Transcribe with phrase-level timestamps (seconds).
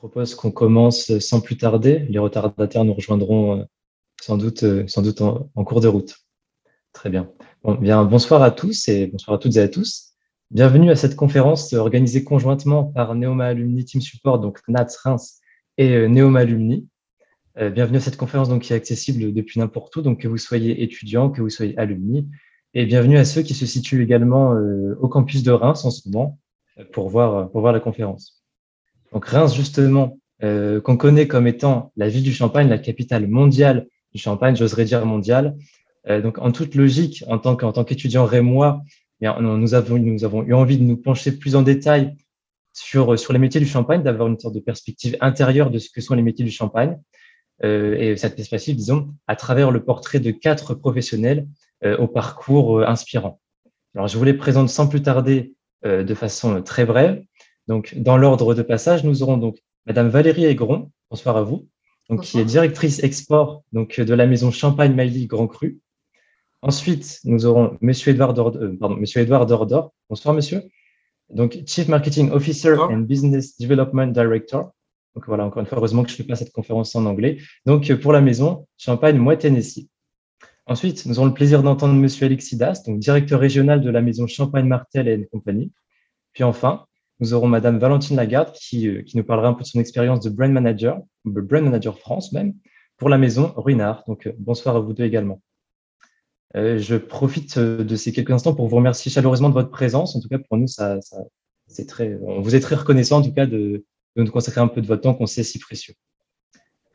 [0.00, 2.06] propose qu'on commence sans plus tarder.
[2.08, 3.66] Les retardataires nous rejoindront
[4.18, 6.16] sans doute, sans doute en, cours de route.
[6.94, 7.30] Très bien.
[7.80, 8.02] bien.
[8.04, 10.14] Bonsoir à tous et bonsoir à toutes et à tous.
[10.50, 15.38] Bienvenue à cette conférence organisée conjointement par Neoma Alumni Team Support, donc NATS Reims
[15.76, 16.88] et Neoma Alumni.
[17.56, 20.82] bienvenue à cette conférence donc, qui est accessible depuis n'importe où, donc que vous soyez
[20.82, 22.26] étudiant, que vous soyez alumni,
[22.72, 24.54] et bienvenue à ceux qui se situent également
[24.98, 26.38] au campus de Reims en ce moment
[26.90, 28.39] pour voir, pour voir la conférence.
[29.12, 33.86] Donc Reims, justement, euh, qu'on connaît comme étant la ville du Champagne, la capitale mondiale
[34.12, 35.56] du Champagne, j'oserais dire mondiale.
[36.08, 38.82] Euh, donc en toute logique, en tant qu'étudiant rémois,
[39.20, 42.16] eh nous, avons, nous avons eu envie de nous pencher plus en détail
[42.72, 46.00] sur, sur les métiers du Champagne, d'avoir une sorte de perspective intérieure de ce que
[46.00, 46.98] sont les métiers du Champagne.
[47.64, 51.46] Euh, et cette perspective, disons, à travers le portrait de quatre professionnels
[51.84, 53.40] euh, au parcours euh, inspirant.
[53.94, 57.24] Alors, je vous les présente sans plus tarder de façon très brève.
[57.70, 61.68] Donc, dans l'ordre de passage, nous aurons donc Madame Valérie Aigron, bonsoir à vous,
[62.08, 65.78] donc, qui est directrice export donc, de la maison Champagne Mailly Grand Cru.
[66.62, 69.92] Ensuite, nous aurons Monsieur Edouard Dordor, euh, pardon, Monsieur Edouard Dordor.
[70.08, 70.64] Bonsoir, monsieur.
[71.32, 74.72] Donc, Chief Marketing Officer and Business Development Director.
[75.14, 77.38] Donc, voilà, encore une fois, heureusement que je fais pas cette conférence en anglais.
[77.66, 79.88] Donc, pour la maison Champagne, moi, Tennessee.
[80.66, 84.66] Ensuite, nous aurons le plaisir d'entendre Monsieur Alexidas, donc directeur régional de la maison Champagne
[84.66, 85.70] Martel et compagnie.
[86.32, 86.86] Puis enfin,
[87.20, 90.20] nous aurons Madame Valentine Lagarde qui, euh, qui nous parlera un peu de son expérience
[90.20, 92.54] de brand manager, brand manager France même,
[92.96, 94.04] pour la maison Ruinard.
[94.06, 95.42] Donc, euh, bonsoir à vous deux également.
[96.56, 100.16] Euh, je profite de ces quelques instants pour vous remercier chaleureusement de votre présence.
[100.16, 100.98] En tout cas, pour nous, ça,
[101.68, 103.84] c'est très, on vous est très reconnaissant en tout cas de,
[104.16, 105.94] de nous consacrer un peu de votre temps qu'on sait si précieux.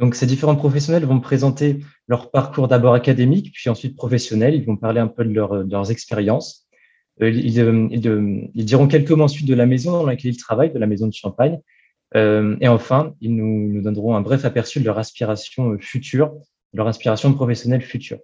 [0.02, 1.80] Donc, ces différents professionnels vont présenter
[2.10, 4.54] leur parcours d'abord académique, puis ensuite professionnel.
[4.54, 6.64] Ils vont parler un peu de, de leurs expériences.
[7.21, 10.80] Euh, euh, ils, diront quelques mots ensuite de la maison dans laquelle ils travaillent, de
[10.80, 11.59] la maison de Champagne.
[12.16, 16.33] Euh, et enfin, ils nous, donneront un bref aperçu de leur aspiration future,
[16.73, 18.20] leur aspiration professionnelle future.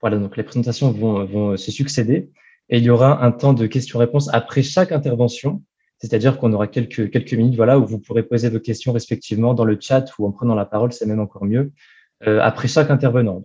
[0.00, 2.30] Voilà, donc les présentations vont, se succéder
[2.70, 5.62] et il y aura un temps de questions-réponses après chaque intervention,
[5.98, 9.64] c'est-à-dire qu'on aura quelques, quelques minutes voilà, où vous pourrez poser vos questions respectivement dans
[9.64, 11.72] le chat ou en prenant la parole, c'est même encore mieux,
[12.20, 13.42] après chaque intervenant.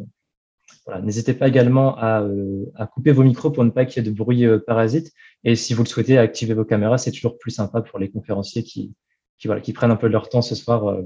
[1.02, 4.16] N'hésitez pas également euh, à, couper vos micros pour ne pas qu'il y ait de
[4.16, 5.14] bruit euh, parasite.
[5.44, 6.98] Et si vous le souhaitez, activer vos caméras.
[6.98, 8.94] C'est toujours plus sympa pour les conférenciers qui,
[9.46, 11.04] voilà, qui prennent un peu de leur temps ce soir euh,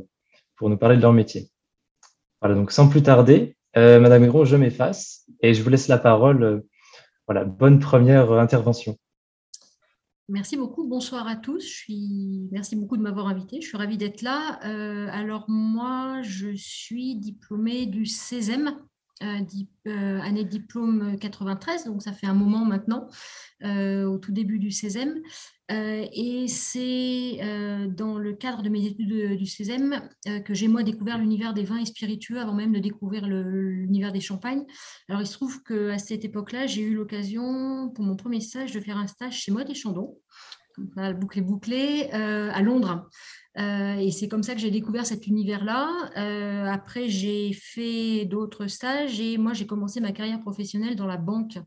[0.55, 1.49] pour nous parler de leur métier.
[2.41, 6.63] Voilà, donc sans plus tarder, Madame Hégron, je m'efface et je vous laisse la parole.
[7.27, 8.97] voilà, bonne première intervention.
[10.29, 10.87] Merci beaucoup.
[10.87, 11.63] Bonsoir à tous.
[11.63, 12.47] Je suis...
[12.51, 13.61] Merci beaucoup de m'avoir invité.
[13.61, 14.59] Je suis ravie d'être là.
[15.11, 18.79] alors moi, je suis diplômée du CESEM,
[19.23, 19.39] euh,
[19.87, 23.07] euh, année de diplôme 93, donc ça fait un moment maintenant,
[23.63, 25.21] euh, au tout début du CESEM.
[25.69, 27.39] et c'est
[27.89, 30.01] dans le cadre de mes études du CESEM
[30.45, 34.21] que j'ai moi découvert l'univers des vins et spiritueux avant même de découvrir l'univers des
[34.21, 34.65] champagnes.
[35.09, 38.79] Alors il se trouve qu'à cette époque-là, j'ai eu l'occasion pour mon premier stage de
[38.79, 40.17] faire un stage chez moi des Chandons,
[41.19, 43.09] bouclé bouclé, à Londres.
[43.57, 45.89] Euh, et c'est comme ça que j'ai découvert cet univers-là.
[46.17, 51.17] Euh, après, j'ai fait d'autres stages et moi, j'ai commencé ma carrière professionnelle dans la
[51.17, 51.57] banque.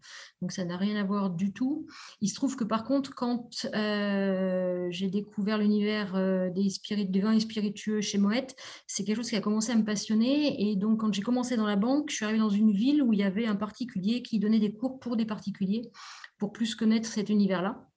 [0.41, 1.87] Donc, ça n'a rien à voir du tout.
[2.21, 6.13] Il se trouve que par contre, quand euh, j'ai découvert l'univers
[6.53, 8.55] des, vins spiritueux chez Moët,
[8.87, 10.71] c'est quelque chose qui a commencé à me passionner.
[10.71, 13.13] Et donc, quand j'ai commencé dans la banque, je suis arrivée dans une ville où
[13.13, 15.91] il y avait un particulier qui donnait des cours pour des particuliers
[16.39, 17.90] pour plus connaître cet univers-là.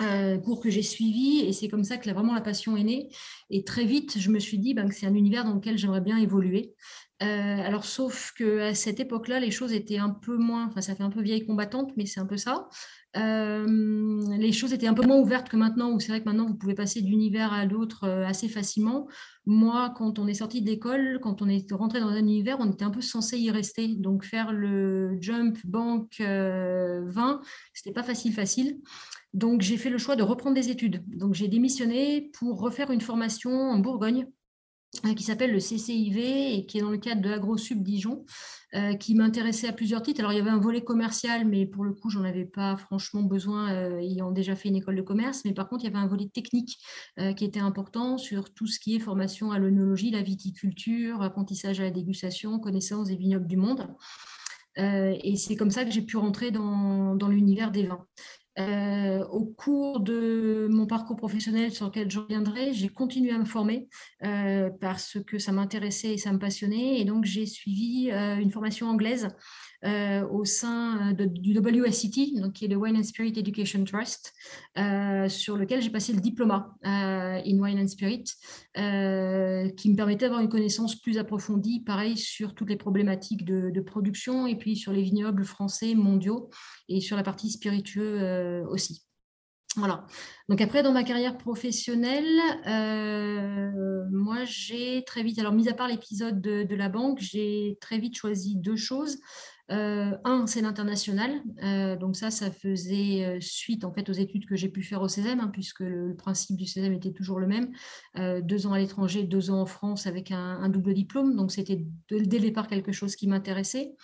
[0.00, 3.10] Euh, cours que j'ai suivi et c'est comme ça que vraiment la passion est née.
[3.50, 6.00] Et très vite, je me suis dit ben, que c'est un univers dans lequel j'aimerais
[6.00, 6.74] bien évoluer.
[7.22, 11.02] Euh, alors, sauf qu'à cette époque-là, les choses étaient un peu moins, enfin, ça fait
[11.02, 12.68] un peu vieille combattante, mais c'est un peu ça.
[13.16, 16.46] Euh, les choses étaient un peu moins ouvertes que maintenant, où c'est vrai que maintenant,
[16.46, 19.06] vous pouvez passer d'univers à l'autre assez facilement.
[19.46, 22.84] Moi, quand on est sorti d'école, quand on est rentré dans un univers, on était
[22.84, 23.88] un peu censé y rester.
[23.96, 27.40] Donc, faire le jump banque 20,
[27.74, 28.80] c'était pas facile, facile.
[29.34, 31.04] Donc, j'ai fait le choix de reprendre des études.
[31.06, 34.41] Donc, j'ai démissionné pour refaire une formation en Bourgogne euh,
[35.16, 38.24] qui s'appelle le CCIV et qui est dans le cadre de AgroSub Dijon,
[38.74, 40.20] euh, qui m'intéressait à plusieurs titres.
[40.20, 43.22] Alors, il y avait un volet commercial, mais pour le coup, j'en avais pas franchement
[43.22, 45.44] besoin, euh, ayant déjà fait une école de commerce.
[45.44, 46.78] Mais par contre, il y avait un volet technique
[47.36, 51.84] qui était important sur tout ce qui est formation à l'œnologie, la viticulture, apprentissage à
[51.84, 53.86] la dégustation, connaissance des vignobles du monde.
[54.76, 58.06] et c'est comme ça que j'ai pu rentrer dans l'univers des vins.
[58.58, 63.46] Euh, au cours de mon parcours professionnel sur lequel je reviendrai, j'ai continué à me
[63.46, 63.88] former
[64.24, 67.00] euh, parce que ça m'intéressait et ça me passionnait.
[67.00, 69.28] Et donc, j'ai suivi euh, une formation anglaise
[69.84, 74.32] au sein du WSCT, donc qui est le Wine and Spirit Education Trust,
[75.28, 78.24] sur lequel j'ai passé le diplôme in Wine and Spirit,
[78.74, 84.46] qui me permettait d'avoir une connaissance plus approfondie, pareil, sur toutes les problématiques de, production
[84.46, 86.50] et puis sur les vignobles français mondiaux
[86.88, 89.02] et sur la partie spiritueux aussi.
[89.76, 90.06] Voilà.
[90.50, 95.88] Donc après, dans ma carrière professionnelle, euh, moi, j'ai très vite, alors mis à part
[95.88, 99.18] l'épisode de, la banque, j'ai très vite choisi deux choses.
[99.72, 101.42] Euh, un, c'est l'international.
[101.62, 105.08] Euh, donc ça, ça faisait suite en fait aux études que j'ai pu faire au
[105.08, 107.72] CESEM, hein, puisque le, principe du CESEM était toujours le même.
[108.42, 111.34] deux ans à l'étranger, deux ans en France avec un, double diplôme.
[111.34, 113.94] Donc c'était dès le départ quelque chose qui m'intéressait.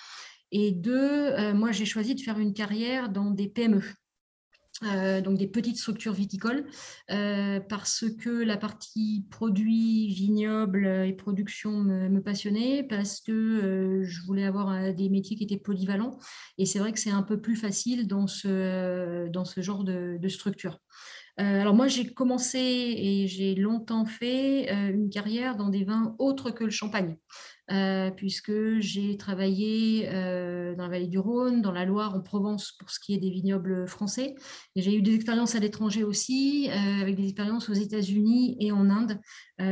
[0.50, 3.82] Et deux, moi, j'ai choisi de faire une carrière dans des PME.
[4.84, 6.64] Euh, donc des petites structures viticoles,
[7.10, 14.22] euh, parce que la partie produit, vignoble et production me, passionnait, parce que euh, je
[14.22, 16.19] voulais avoir des métiers qui étaient polyvalents.
[16.58, 20.28] Et c'est vrai que c'est un peu plus facile dans ce, dans ce genre de
[20.28, 20.78] structure.
[21.38, 26.64] Alors moi, j'ai commencé et j'ai longtemps fait une carrière dans des vins autres que
[26.64, 27.17] le champagne.
[27.70, 32.73] Euh, puisque j'ai travaillé euh, dans la vallée du Rhône, dans la Loire, en Provence
[32.73, 34.35] pour ce qui est des vignobles français.
[34.75, 38.73] Et j'ai eu des expériences à l'étranger aussi, euh, avec des expériences aux États-Unis et
[38.73, 39.20] en Inde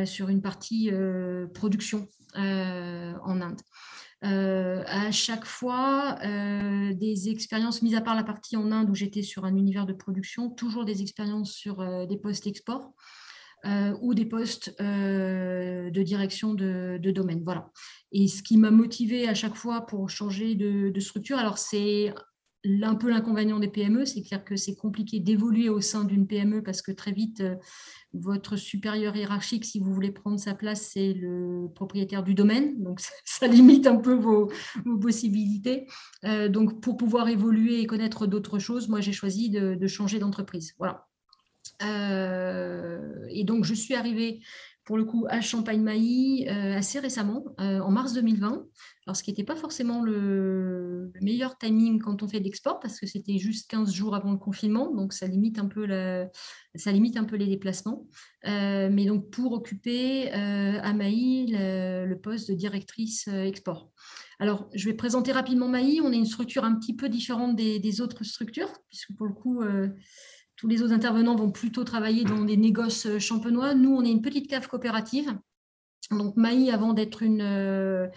[0.04, 0.90] sur une partie
[1.54, 3.60] production en Inde.
[4.26, 9.44] À chaque fois, des expériences, mises à part la partie en Inde où j'étais sur
[9.44, 12.92] un univers de production, toujours des expériences sur des postes export.
[13.66, 17.42] Euh, ou des postes euh, de direction de, domaine.
[17.42, 17.70] Voilà.
[18.12, 22.14] Et ce qui m'a motivé à chaque fois pour changer de, structure, alors c'est
[22.82, 26.62] un peu l'inconvénient des PME, c'est clair que c'est compliqué d'évoluer au sein d'une PME
[26.62, 27.56] parce que très vite, euh,
[28.12, 32.82] votre supérieur hiérarchique, si vous voulez prendre sa place, c'est le propriétaire du domaine.
[32.82, 34.50] Donc, ça, limite un peu vos,
[35.00, 35.86] possibilités.
[36.48, 40.74] donc, pour pouvoir évoluer et connaître d'autres choses, moi, j'ai choisi de, de changer d'entreprise.
[40.78, 41.06] Voilà.
[41.82, 44.40] Euh, et donc, je suis arrivée
[44.86, 48.64] pour le coup à Champagne-Mailly euh, assez récemment, euh, en mars 2020,
[49.04, 53.06] alors ce qui n'était pas forcément le, meilleur timing quand on fait l'export, parce que
[53.06, 58.06] c'était juste 15 jours avant le confinement, donc ça limite un peu, les déplacements.
[58.44, 63.90] mais donc pour occuper à Mailly le, poste de directrice export.
[64.38, 66.00] Alors, je vais présenter rapidement Mailly.
[66.00, 69.62] On est une structure un petit peu différente des autres structures, puisque pour le coup,
[70.56, 73.74] tous les autres intervenants vont plutôt travailler dans des négoces euh, champenois.
[73.74, 75.36] Nous, on est une petite cave coopérative.
[76.10, 78.08] Donc, Maï, avant d'être une, euh,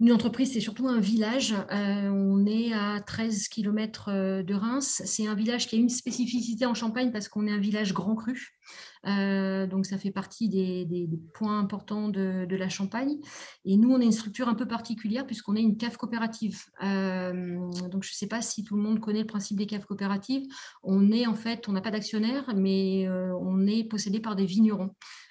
[0.00, 1.54] une entreprise, c'est surtout un village.
[1.70, 5.02] Euh, on est à 13 km de Reims.
[5.04, 8.16] C'est un village qui a une spécificité en Champagne parce qu'on est un village grand
[8.16, 8.58] cru.
[9.06, 13.18] Euh, donc, ça fait partie des, points importants de, la Champagne.
[13.64, 16.60] Et nous, on est une structure un peu particulière puisqu'on est une cave coopérative.
[16.82, 17.58] Euh,
[17.90, 20.46] donc, je ne sais pas si tout le monde connaît le principe des caves coopératives.
[20.82, 24.46] On est en fait, on n'a pas d'actionnaire, mais euh, on est possédé par des
[24.46, 24.90] vignerons.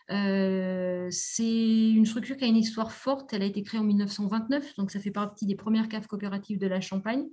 [0.09, 3.33] c'est une structure qui a une histoire forte.
[3.33, 6.68] Elle a été créée en 1929, donc ça fait partie des premières caves coopératives de
[6.68, 7.25] la Champagne.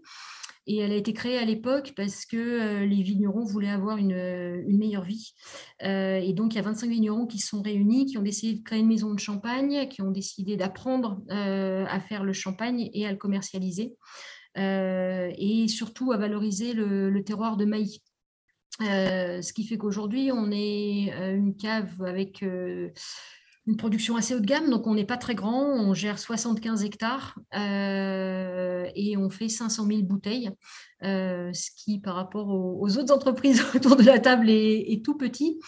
[0.68, 4.12] Et elle a été créée à l'époque parce que euh, les vignerons voulaient avoir une,
[4.12, 5.32] euh, meilleure vie.
[5.82, 8.62] Euh, et donc, il y a 25 vignerons qui sont réunis, qui ont décidé de
[8.62, 13.10] créer une maison de champagne, qui ont décidé d'apprendre à faire le champagne et à
[13.10, 13.96] le commercialiser.
[14.56, 18.00] et surtout à valoriser le, terroir de maïs.
[18.80, 22.44] ce qui fait qu'aujourd'hui, on est une cave avec
[23.68, 26.84] une production assez haut de gamme, donc on n'est pas très grand, on gère 75
[26.84, 30.50] hectares euh, et on fait 500 000 bouteilles,
[31.04, 35.60] euh, ce qui par rapport aux, autres entreprises autour de la table est, tout petit.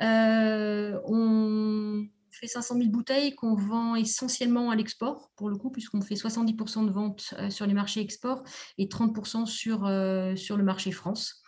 [0.00, 6.00] Euh, on fait 500 000 bouteilles qu'on vend essentiellement à l'export, pour le coup, puisqu'on
[6.00, 8.44] fait 70% de ventes sur les marchés export
[8.78, 9.80] et 30% sur,
[10.38, 11.41] sur le marché France.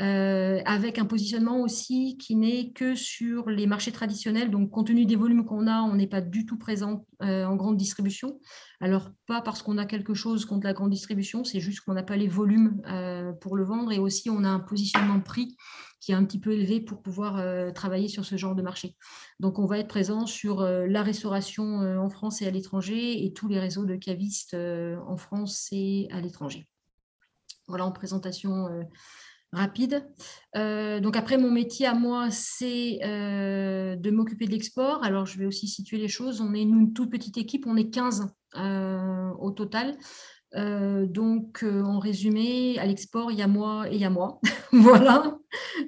[0.00, 4.48] Euh, avec un positionnement aussi qui n'est que sur les marchés traditionnels.
[4.48, 7.56] Donc, compte tenu des volumes qu'on a, on n'est pas du tout présent euh, en
[7.56, 8.38] grande distribution.
[8.80, 12.04] Alors, pas parce qu'on a quelque chose contre la grande distribution, c'est juste qu'on n'a
[12.04, 15.56] pas les volumes euh, pour le vendre et aussi on a un positionnement prix
[16.00, 17.42] qui est un petit peu élevé pour pouvoir
[17.74, 18.94] travailler sur ce genre de marché.
[19.40, 23.48] Donc, on va être présent sur la restauration en France et à l'étranger et tous
[23.48, 26.68] les réseaux de cavistes en France et à l'étranger.
[27.66, 28.68] Voilà en présentation
[29.52, 30.06] rapide.
[30.56, 35.02] Euh, donc après, mon métier à moi, c'est euh, de m'occuper de l'export.
[35.04, 36.40] Alors, je vais aussi situer les choses.
[36.40, 39.96] On est une toute petite équipe, on est 15 euh, au total.
[40.54, 44.10] Euh, donc, euh, en résumé, à l'export, il y a moi et il y a
[44.10, 44.40] moi.
[44.72, 45.38] voilà.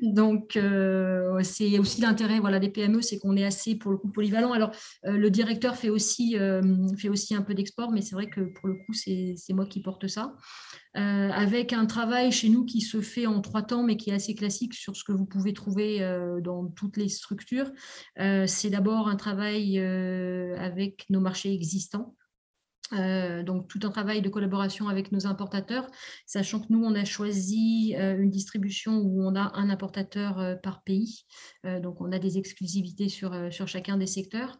[0.02, 4.08] Donc, euh, c'est aussi l'intérêt voilà, des PME, c'est qu'on est assez, pour le coup,
[4.08, 4.52] polyvalent.
[4.52, 4.70] Alors,
[5.04, 6.36] le directeur fait aussi,
[6.98, 9.80] fait aussi un peu d'export, mais c'est vrai que pour le coup, c'est moi qui
[9.80, 10.34] porte ça.
[10.94, 14.34] avec un travail chez nous qui se fait en trois temps, mais qui est assez
[14.34, 16.00] classique sur ce que vous pouvez trouver
[16.42, 17.70] dans toutes les structures.
[18.16, 22.14] c'est d'abord un travail avec nos marchés existants.
[22.92, 25.88] Euh, donc tout un travail de collaboration avec nos importateurs,
[26.26, 30.56] sachant que nous, on a choisi euh, une distribution où on a un importateur euh,
[30.56, 31.25] par pays.
[31.82, 34.59] donc on a des exclusivités sur, sur chacun des secteurs.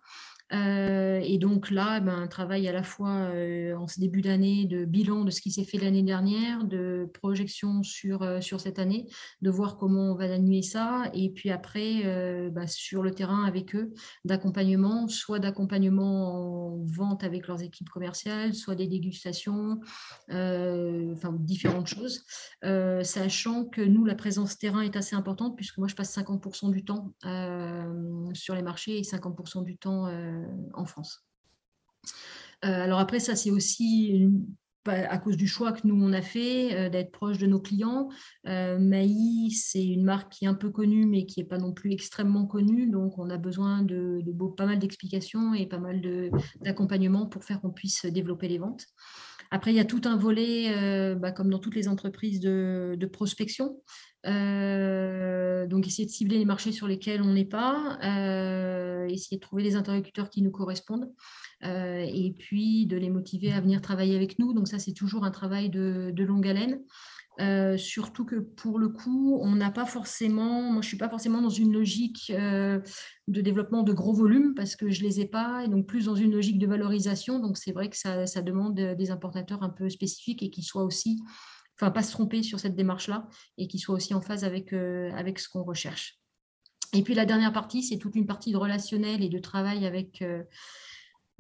[0.53, 4.67] Euh, et donc là, ben, un travail à la fois euh, en ce début d'année
[4.67, 8.79] de bilan de ce qui s'est fait l'année dernière, de projection sur, euh, sur cette
[8.79, 9.07] année,
[9.43, 12.03] de voir comment on va annuler ça, et puis après,
[12.51, 13.93] ben, sur le terrain avec eux,
[14.25, 19.81] d'accompagnement, soit d'accompagnement en vente avec leurs équipes commerciales, soit des dégustations,
[20.29, 22.25] enfin différentes choses,
[22.63, 26.85] sachant que nous, la présence terrain est assez importante, puisque moi, je passe 50% du
[26.85, 27.13] temps
[28.35, 30.09] sur les marchés et 50% du temps
[30.75, 31.25] en France.
[32.65, 34.29] Euh, alors après, ça, c'est aussi
[34.87, 38.09] à cause du choix que nous on a fait euh, d'être proche de nos clients.
[38.45, 41.93] Maï, c'est une marque qui est un peu connue, mais qui n'est pas non plus
[41.93, 42.89] extrêmement connue.
[42.89, 44.23] Donc, on a besoin de,
[44.57, 46.03] pas mal d'explications et pas mal
[46.61, 48.87] d'accompagnement pour faire qu'on puisse développer les ventes.
[49.53, 53.81] Après, il y a tout un volet, bah, comme dans toutes les entreprises, de prospection.
[54.27, 59.43] Euh, donc, essayer de cibler les marchés sur lesquels on n'est pas, euh, essayer de
[59.43, 61.11] trouver les interlocuteurs qui nous correspondent
[61.65, 64.53] euh, et puis de les motiver à venir travailler avec nous.
[64.53, 66.81] Donc, ça, c'est toujours un travail de, longue haleine.
[67.79, 71.49] surtout que pour le coup, on n'a pas forcément, moi je suis pas forcément dans
[71.49, 75.87] une logique de développement de gros volumes parce que je les ai pas, et donc
[75.87, 77.39] plus dans une logique de valorisation.
[77.39, 81.23] Donc c'est vrai que ça, demande des importateurs un peu spécifiques et qui soient aussi
[81.81, 85.11] enfin pas se tromper sur cette démarche-là et qui soit aussi en phase avec, euh,
[85.15, 86.19] avec ce qu'on recherche.
[86.93, 90.23] Et puis la dernière partie, c'est toute une partie de relationnel et de travail avec
[90.23, 90.43] euh,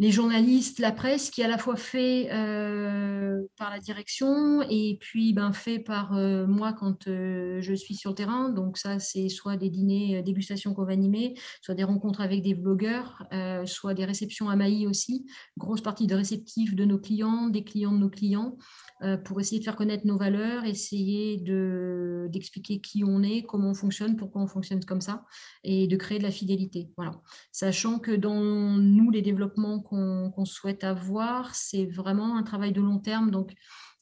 [0.00, 4.96] les journalistes, la presse, qui est à la fois fait euh, par la direction et
[5.00, 8.48] puis ben, fait par moi quand je suis sur le terrain.
[8.48, 12.54] Donc ça, c'est soit des dîners, dégustations qu'on va animer, soit des rencontres avec des
[12.54, 13.22] blogueurs,
[13.66, 15.26] soit des réceptions à Maï aussi.
[15.58, 18.56] Grosse partie de réceptifs de nos clients, des clients de nos clients.
[19.02, 21.38] Euh, pour essayer de faire connaître nos valeurs, essayer
[22.28, 25.24] d'expliquer qui on est, comment on fonctionne, pourquoi on fonctionne comme ça,
[25.64, 26.90] et de créer de la fidélité.
[26.96, 27.12] Voilà.
[27.50, 32.98] Sachant que dans nous, les développements qu'on souhaite avoir, c'est vraiment un travail de long
[32.98, 33.30] terme.
[33.30, 33.54] Donc,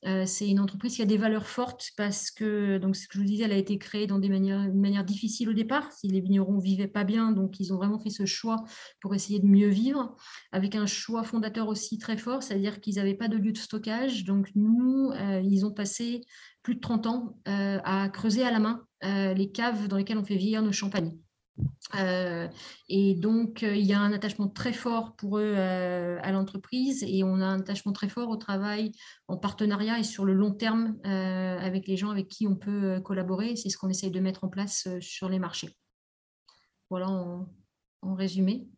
[0.07, 3.19] euh, c'est une entreprise qui a des valeurs fortes parce que, donc, ce que je
[3.19, 5.91] vous disais, elle a été créée dans des manières, une manière difficile au départ.
[5.93, 8.65] Si les vignerons vivaient pas bien, donc ils ont vraiment fait ce choix
[9.01, 10.17] pour essayer de mieux vivre,
[10.53, 14.25] avec un choix fondateur aussi très fort, c'est-à-dire qu'ils n'avaient pas de lieu de stockage.
[14.25, 16.21] Donc nous, euh, ils ont passé
[16.63, 20.25] plus de 30 ans euh, à creuser à la main les caves dans lesquelles on
[20.25, 21.17] fait vieillir nos champagnes.
[21.95, 22.49] Euh,
[22.89, 27.03] et donc, euh, il y a un attachement très fort pour eux euh, à l'entreprise
[27.07, 28.93] et on a un attachement très fort au travail
[29.27, 33.57] en partenariat et sur le long terme avec les gens avec qui on peut collaborer.
[33.57, 35.77] C'est ce qu'on essaye de mettre en place sur les marchés.
[36.91, 38.69] Voilà en, résumé.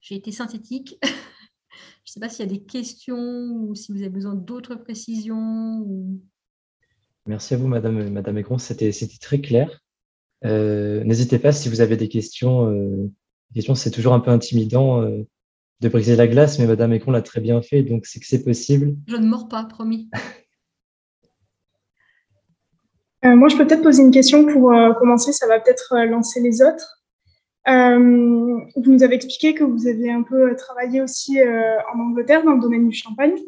[0.00, 0.98] J'ai été synthétique.
[1.02, 4.74] Je ne sais pas s'il y a des questions ou si vous avez besoin d'autres
[4.74, 5.86] précisions.
[7.26, 9.83] Merci à vous, Madame, Madame C'était très clair.
[10.44, 12.68] Euh, n'hésitez pas si vous avez des questions.
[12.70, 13.10] Euh,
[13.54, 15.26] questions, c'est toujours un peu intimidant euh,
[15.80, 18.44] de briser la glace, mais Madame Econ l'a très bien fait, donc c'est que c'est
[18.44, 18.94] possible.
[19.06, 20.10] Je ne mords pas, promis.
[23.22, 25.32] moi, je peux peut-être poser une question pour commencer.
[25.32, 27.02] Ça va peut-être lancer les autres.
[27.66, 32.60] vous nous avez expliqué que vous avez un peu travaillé aussi en Angleterre dans le
[32.60, 33.38] domaine du champagne.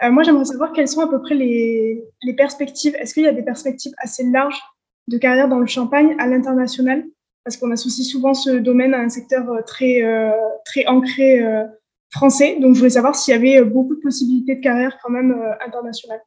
[0.00, 2.94] moi, j'aimerais savoir quelles sont à peu près les, les perspectives.
[3.00, 4.60] Est-ce qu'il y a des perspectives assez larges
[5.08, 7.04] de carrière dans le champagne à l'international
[7.46, 10.32] parce qu'on associe souvent ce domaine à un secteur euh, très, euh,
[10.64, 11.62] très ancré euh,
[12.10, 12.58] français.
[12.60, 15.32] Donc, je voulais savoir s'il y avait beaucoup de possibilités de carrière quand même
[15.64, 16.20] internationale.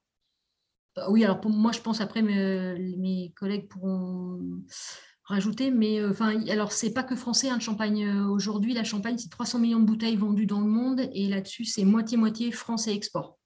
[1.09, 4.39] Oui, alors moi, je pense après mes, collègues pourront
[5.25, 9.59] rajouter, mais enfin, alors c'est pas que français, hein, champagne aujourd'hui, la Champagne, c'est 300
[9.59, 13.38] millions de bouteilles vendues dans le monde et là-dessus, c'est moitié-moitié français export.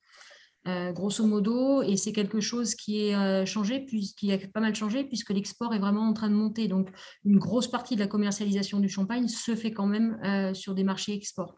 [0.65, 4.73] Euh, grosso modo, et c'est quelque chose qui est euh, changé, qui a pas mal
[4.73, 6.69] changé, puisque l'export est vraiment en train de monter.
[6.69, 6.89] Donc,
[7.25, 10.85] une grosse partie de la commercialisation du champagne se fait quand même euh, sur des
[10.85, 11.57] marchés export.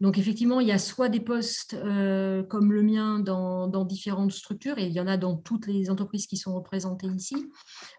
[0.00, 4.78] Donc effectivement, il y a soit des postes euh, comme le mien dans, différentes structures,
[4.78, 7.50] et il y en a dans toutes les entreprises qui sont représentées ici,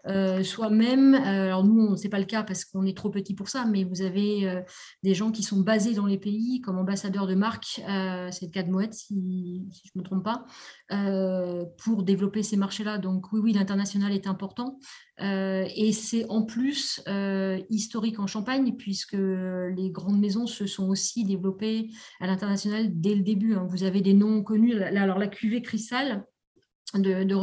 [0.06, 3.34] euh, soit même, alors nous, ce n'est pas le cas parce qu'on est trop petit
[3.34, 4.62] pour ça, mais vous avez
[5.02, 8.62] des gens qui sont basés dans les pays comme ambassadeurs de marque, c'est le cas
[8.62, 10.44] de Moët si, je ne me trompe pas,
[11.78, 12.98] pour développer ces marchés-là.
[12.98, 14.78] Donc oui, oui, l'international est important.
[15.20, 17.02] Et c'est en plus
[17.70, 23.22] historique en Champagne, puisque les grandes maisons se sont aussi développées à l'international dès le
[23.22, 23.54] début.
[23.54, 23.66] Hein.
[23.68, 24.80] Vous avez des noms connus.
[24.80, 26.24] Alors, la cuvée Cristal,
[26.94, 27.38] de, de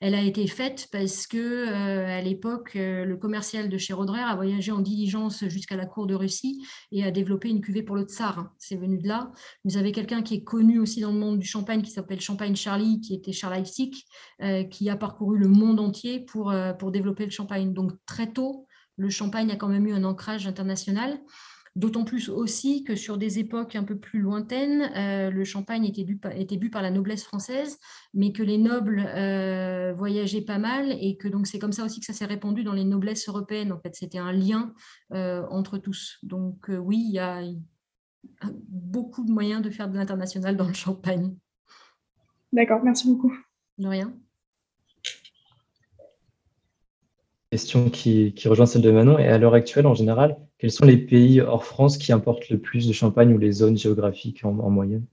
[0.00, 4.20] elle a été faite parce que euh, à l'époque, euh, le commercial de chez Rodrer
[4.20, 7.96] a voyagé en diligence jusqu'à la cour de Russie et a développé une cuvée pour
[7.96, 8.50] le tsar.
[8.58, 9.30] C'est venu de là.
[9.64, 12.56] Vous avez quelqu'un qui est connu aussi dans le monde du champagne qui s'appelle Champagne
[12.56, 14.04] Charlie, qui était Charles Leipzig,
[14.42, 17.72] euh, qui a parcouru le monde entier pour, pour développer le champagne.
[17.72, 21.18] Donc très tôt, le champagne a quand même eu un ancrage international.
[21.76, 26.06] D'autant plus aussi que sur des époques un peu plus lointaines, euh, le champagne était,
[26.34, 27.78] était, bu par la noblesse française,
[28.14, 32.00] mais que les nobles euh, voyageaient pas mal et que donc c'est comme ça aussi
[32.00, 33.72] que ça s'est répandu dans les noblesses européennes.
[33.72, 34.72] En fait, c'était un lien
[35.12, 36.16] euh, entre tous.
[36.22, 37.42] Donc oui, il y a
[38.68, 41.36] beaucoup de moyens de faire de l'international dans le champagne.
[42.54, 43.36] D'accord, merci beaucoup.
[43.76, 44.14] De rien.
[47.50, 49.18] Question qui, rejoint celle de Manon.
[49.18, 52.58] Et à l'heure actuelle, en général, quels sont les pays hors France qui importent le
[52.60, 55.06] plus de champagne ou les zones géographiques en, moyenne?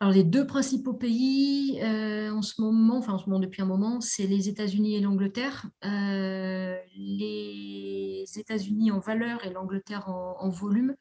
[0.00, 3.66] Alors, les deux principaux pays euh, en ce moment, enfin en ce moment depuis un
[3.66, 5.66] moment, c'est les États-Unis et l'Angleterre.
[5.84, 10.94] Euh, les États-Unis en valeur et l'Angleterre en, volume.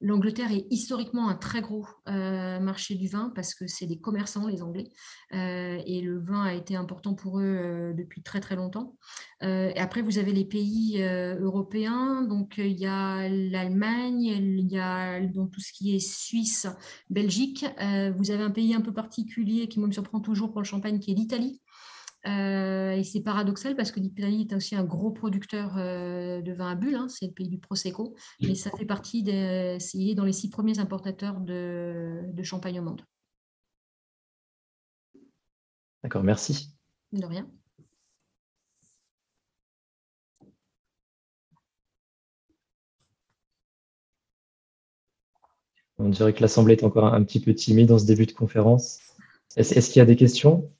[0.00, 4.48] L'Angleterre est historiquement un très gros euh, marché du vin parce que c'est des commerçants,
[4.48, 4.90] les Anglais,
[5.32, 8.96] et le vin a été important pour eux depuis très très longtemps.
[9.42, 15.20] et après, vous avez les pays européens, donc il y a l'Allemagne, il y a
[15.20, 16.66] donc, tout ce qui est Suisse,
[17.10, 17.66] Belgique.
[18.16, 21.12] vous avez un pays un peu particulier qui me surprend toujours pour le champagne, qui
[21.12, 21.60] est l'Italie.
[22.26, 26.72] Euh, et c'est paradoxal parce que l'Italie est aussi un gros producteur euh, de vin
[26.72, 30.14] à bulles, hein, c'est le pays du Prosecco, mais ça fait partie des, il est
[30.14, 33.02] dans les six premiers importateurs de, champagne au monde.
[36.02, 36.74] D'accord, merci.
[37.12, 37.50] De rien.
[46.00, 49.00] On dirait que l'Assemblée est encore un petit peu timide dans ce début de conférence.
[49.56, 50.70] Est-ce qu'il y a des questions?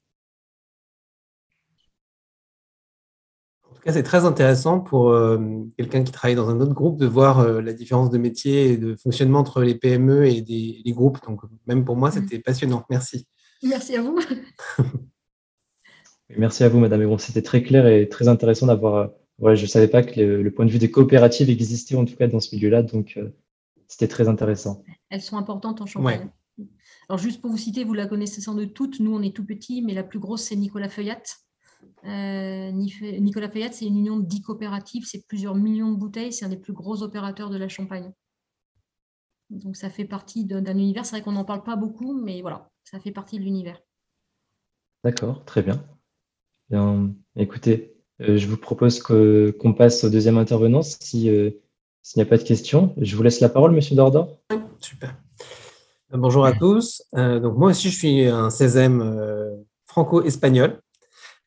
[3.80, 5.38] Tout cas, c'est très intéressant pour euh,
[5.78, 8.76] quelqu'un qui travaille dans un autre groupe de voir euh, la différence de métier et
[8.76, 11.16] de fonctionnement entre les PME et des, les groupes.
[11.26, 12.84] Donc, même pour moi, c'était passionnant.
[12.90, 13.26] Merci.
[13.62, 14.20] Merci à vous.
[16.36, 19.10] Merci à vous, Madame Bon, C'était très clair et très intéressant d'avoir.
[19.42, 22.16] Euh, je ne savais pas que le, point de vue des coopératives existait, en tout
[22.16, 22.82] cas dans ce milieu-là.
[22.82, 23.18] Donc,
[23.90, 24.84] c'était très intéressant.
[25.10, 26.30] Elles sont importantes en Champagne.
[27.08, 29.00] Alors, juste pour vous citer, vous la connaissez sans doute toutes.
[29.00, 31.22] Nous, on est tout petits, mais la plus grosse, c'est Nicolas Feuillat.
[32.04, 36.44] Euh, Nicolas Fayette, c'est une union de 10 coopératives, c'est plusieurs millions de bouteilles, c'est
[36.44, 38.12] un des plus gros opérateurs de la Champagne.
[39.50, 42.70] Donc ça fait partie d'un univers, c'est vrai qu'on n'en parle pas beaucoup, mais voilà,
[42.84, 43.80] ça fait partie de l'univers.
[45.02, 45.84] D'accord, très bien.
[46.68, 50.82] bien écoutez, euh, je vous propose qu'on passe au deuxième intervenant.
[50.82, 51.50] Si, euh,
[52.02, 54.38] s'il n'y a pas de questions, je vous laisse la parole, Monsieur Dordor.
[54.80, 55.14] super.
[56.12, 57.02] Bonjour à tous.
[57.12, 60.80] donc moi aussi, je suis un 16e franco-espagnol.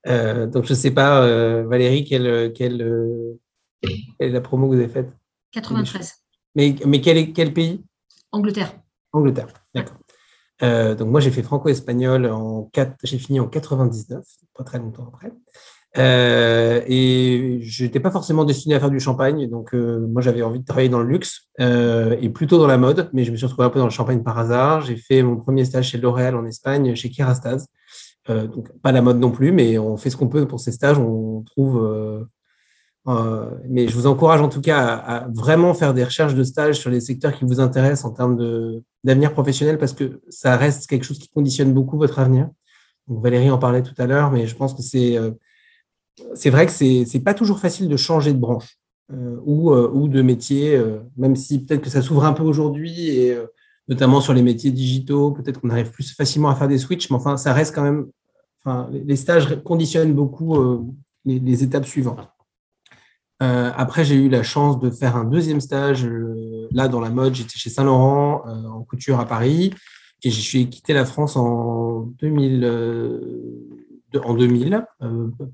[0.07, 3.39] Euh, donc, je ne sais pas, euh, Valérie, quelle, quelle, euh,
[3.81, 5.09] quelle, est la promo que vous avez faite?
[5.51, 6.13] 93.
[6.55, 7.83] Mais, mais quel, quel pays?
[8.31, 8.73] Angleterre.
[9.11, 9.97] Angleterre, d'accord.
[10.97, 15.31] donc, moi, j'ai fait franco-espagnol en 4, j'ai fini en 99, pas très longtemps après.
[15.95, 20.65] Et je n'étais pas forcément destiné à faire du champagne, donc moi j'avais envie de
[20.65, 23.69] travailler dans le luxe et plutôt dans la mode, mais je me suis retrouvé un
[23.69, 24.82] peu dans le champagne par hasard.
[24.82, 27.67] J'ai fait mon premier stage chez L'Oréal en Espagne, chez Kerastase.
[28.29, 30.71] Euh, donc pas la mode non plus, mais on fait ce qu'on peut pour ces
[30.71, 30.97] stages.
[30.97, 31.84] On trouve.
[31.84, 32.23] Euh,
[33.08, 36.79] euh, mais je vous encourage en tout cas à, vraiment faire des recherches de stages
[36.79, 41.03] sur les secteurs qui vous intéressent en termes d'avenir professionnel parce que ça reste quelque
[41.03, 42.49] chose qui conditionne beaucoup votre avenir.
[43.10, 45.17] Donc Valérie en parlait tout à l'heure, mais je pense que c'est
[46.36, 48.78] c'est vrai que c'est n'est pas toujours facile de changer de branche
[49.45, 50.82] ou, ou de métier,
[51.17, 53.38] même si peut-être que ça s'ouvre un peu aujourd'hui et
[53.88, 55.32] notamment sur les métiers digitaux.
[55.32, 58.08] Peut-être qu'on arrive plus facilement à faire des switches, mais enfin, ça reste quand même.
[58.65, 60.82] Enfin, les stages conditionnent beaucoup euh,
[61.26, 62.30] les, étapes suivantes.
[63.41, 66.06] Euh, après, j'ai eu la chance de faire un deuxième stage.
[66.06, 69.73] Euh, là, dans la mode, j'étais chez Saint-Laurent, en couture à Paris.
[70.26, 72.62] Et je suis quitté la France en 2000,
[74.23, 74.86] en 2000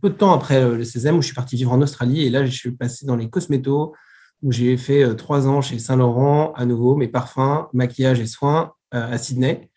[0.01, 2.25] peu de temps après le 16e, où je suis parti vivre en Australie.
[2.25, 3.93] Et là, je suis passé dans les cosmétos,
[4.41, 8.73] où j'ai fait euh, trois ans chez Saint-Laurent, à nouveau, mes parfums, maquillage et soins,
[8.91, 9.69] à Sydney.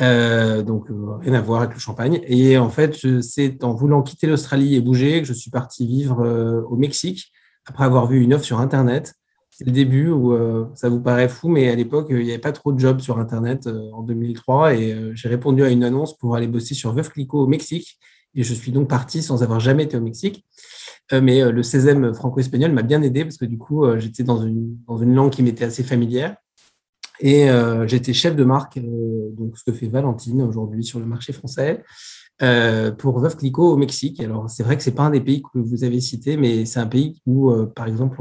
[0.00, 0.86] donc,
[1.20, 2.20] rien à voir avec le champagne.
[2.26, 6.64] Et en fait, c'est en voulant quitter l'Australie et bouger que je suis parti vivre
[6.70, 7.32] au Mexique
[7.66, 9.14] après avoir vu une offre sur Internet
[9.56, 12.38] c'est le début où euh, ça vous paraît fou, mais à l'époque, il n'y avait
[12.38, 15.82] pas trop de jobs sur Internet euh, en 2003 et euh, j'ai répondu à une
[15.82, 17.98] annonce pour aller bosser sur Veuve Clicquot au Mexique
[18.36, 20.44] et je suis donc parti sans avoir jamais été au Mexique.
[21.12, 24.98] mais le 16e franco-espagnol m'a bien aidé parce que du coup, j'étais dans une, dans
[24.98, 26.36] une langue qui m'était assez familière
[27.20, 27.48] et
[27.86, 31.82] j'étais chef de marque, donc ce que fait Valentine aujourd'hui sur le marché français.
[32.42, 34.20] Euh, pour Veuve Clicquot au Mexique.
[34.20, 36.78] Alors, c'est vrai que c'est pas un des pays que vous avez cité, mais c'est
[36.78, 38.18] un pays où, euh, par exemple,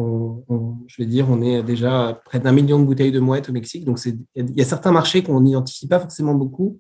[0.88, 3.84] je vais dire, on est déjà près d'un million de bouteilles de mouette au Mexique.
[3.84, 6.80] Donc, il y a certains marchés qu'on n'identifie pas forcément beaucoup,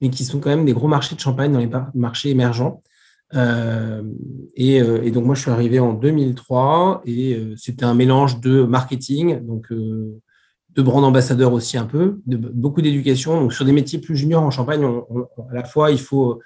[0.00, 2.82] mais qui sont quand même des gros marchés de champagne dans les marchés émergents.
[3.34, 4.02] Euh,
[4.54, 9.44] et, et, donc, moi, je suis arrivé en 2003 et c'était un mélange de marketing,
[9.44, 13.40] donc de brand ambassadeur aussi un peu, de, beaucoup d'éducation.
[13.40, 16.40] Donc, sur des métiers plus juniors en Champagne, à la fois, il faut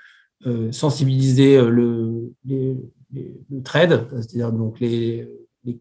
[0.47, 2.83] euh, sensibiliser euh, le,
[3.65, 5.29] trade, c'est-à-dire donc les,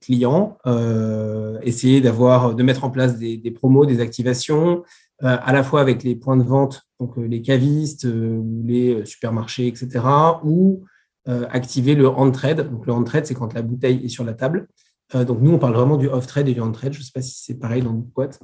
[0.02, 4.84] clients, euh, essayer d'avoir, de mettre en place des, promos, des activations, euh,
[5.22, 10.00] à la fois avec les points de vente, donc les cavistes, ou les supermarchés, etc.,
[10.44, 10.86] ou
[11.26, 12.70] activer le on-trade.
[12.70, 14.68] Donc le on-trade, c'est quand la bouteille est sur la table.
[15.14, 16.94] donc nous, on parle vraiment du off-trade et du on-trade.
[16.94, 18.40] Je ne sais pas si c'est pareil dans notre boîte.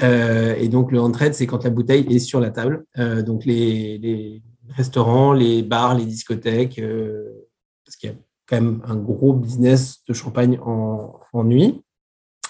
[0.00, 2.84] et donc le on-trade, c'est quand la bouteille est sur la table.
[3.24, 7.48] donc les, restaurants, les bars, les discothèques, euh,
[7.84, 11.82] parce qu'il y a quand même un gros business de champagne en, nuit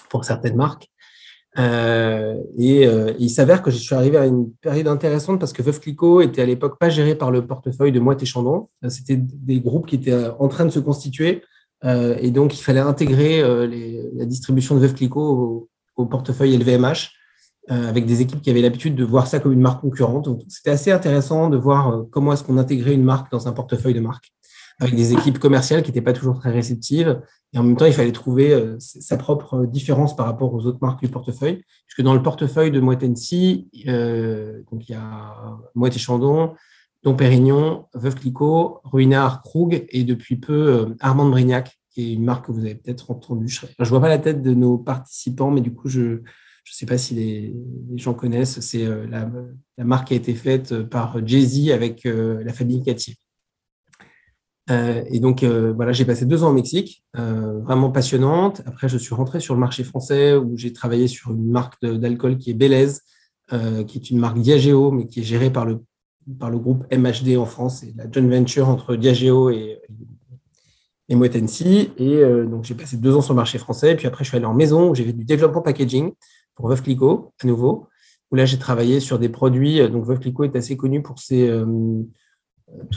[0.09, 0.91] pour certaines marques.
[1.57, 5.61] Euh, et, euh, il s'avère que je suis arrivé à une période intéressante parce que
[5.61, 8.69] Veuve Clicquot était à l'époque pas géré par le portefeuille de Moët et Chandon.
[8.89, 11.43] C'était des groupes qui étaient en train de se constituer
[11.83, 13.43] et donc il fallait intégrer
[14.13, 17.11] la distribution de Veuve au, au portefeuille LVMH.
[17.71, 20.29] Euh, avec des équipes qui avaient l'habitude de voir ça comme une marque concurrente.
[20.47, 23.95] C'était assez intéressant de voir euh, comment est-ce qu'on intégrait une marque dans un portefeuille
[23.95, 24.34] de marque,
[24.79, 27.21] avec des équipes commerciales qui n'étaient pas toujours très réceptives.
[27.53, 30.79] Et en même temps, il fallait trouver euh, sa propre différence par rapport aux autres
[30.81, 31.63] marques du portefeuille.
[31.87, 33.03] Puisque dans le portefeuille de Moët
[33.87, 36.53] euh, donc il y a Moët et Chandon,
[37.03, 42.47] Dom Pérignon, Veuve Clicquot, Ruinard, Krug et depuis peu Armand Brignac, qui est une marque
[42.47, 43.47] que vous avez peut-être entendu.
[43.47, 46.21] Je ne vois pas la tête de nos participants, mais du coup, je, ne
[46.69, 47.55] sais pas si les,
[47.95, 52.53] gens connaissent, c'est euh, la, marque qui a été faite par Jay-Z avec euh, la
[52.53, 53.15] famille Cattier.
[54.71, 58.61] Euh, et donc, voilà, j'ai passé deux ans au Mexique, vraiment passionnante.
[58.65, 62.37] Après, je suis rentré sur le marché français où j'ai travaillé sur une marque d'alcool
[62.37, 62.93] qui est Bélez,
[63.49, 65.81] qui est une marque Diageo, mais qui est gérée par le,
[66.39, 67.81] par le groupe MHD en France.
[67.81, 69.81] C'est la joint venture entre Diageo et,
[71.09, 73.95] et Moët Et donc, j'ai passé deux ans sur le marché français.
[73.95, 76.11] Puis après, je suis allé en maison où j'ai fait du développement packaging
[76.55, 77.87] pour Veuve Clicquot, à nouveau,
[78.31, 79.81] où là, j'ai travaillé sur des produits.
[79.81, 81.65] Euh, donc, Veuve Clicquot est assez connu pour ses, euh,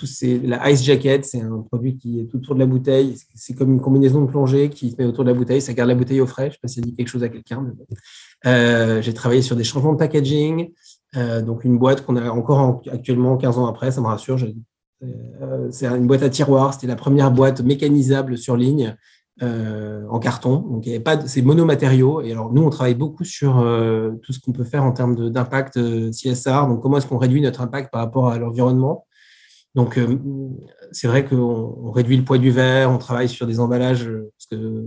[0.04, 3.16] ces, la Ice Jacket, c'est un produit qui est tout autour de la bouteille.
[3.34, 5.60] C'est comme une combinaison de plongée qui se met autour de la bouteille.
[5.60, 6.44] Ça garde la bouteille au frais.
[6.44, 7.66] Je ne sais pas si ça dit quelque chose à quelqu'un.
[8.46, 10.70] Euh, j'ai travaillé sur des changements de packaging.
[11.44, 14.38] donc, une boîte qu'on a encore actuellement 15 ans après, ça me rassure.
[15.70, 16.74] c'est une boîte à tiroir.
[16.74, 18.96] C'était la première boîte mécanisable sur ligne
[19.40, 20.56] euh, en carton.
[20.56, 20.84] Donc,
[21.26, 22.22] c'est monomatériaux.
[22.22, 25.30] Et alors, nous, on travaille beaucoup sur euh, tout ce qu'on peut faire en termes
[25.30, 26.66] d'impact euh, CSR.
[26.66, 29.06] Donc, comment est-ce qu'on réduit notre impact par rapport à l'environnement?
[29.78, 29.96] Donc,
[30.90, 34.84] c'est vrai qu'on réduit le poids du verre, on travaille sur des emballages, parce que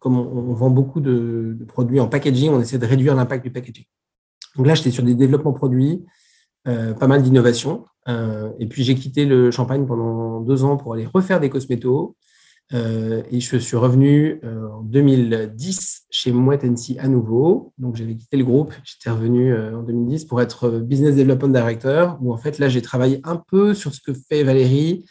[0.00, 3.84] comme on, vend beaucoup de, produits en packaging, on essaie de réduire l'impact du packaging.
[4.56, 6.02] Donc là, j'étais sur des développements produits,
[6.64, 7.84] pas mal d'innovation.
[8.08, 12.16] et puis, j'ai quitté le champagne pendant deux ans pour aller refaire des cosmétos.
[12.74, 16.64] Euh, et je suis revenu euh, en 2010 chez Moët
[16.98, 17.72] à nouveau.
[17.78, 18.72] Donc, j'avais quitté le groupe.
[18.84, 22.82] J'étais revenu euh, en 2010 pour être Business Development Director, où en fait, là, j'ai
[22.82, 25.04] travaillé un peu sur ce que fait Valérie.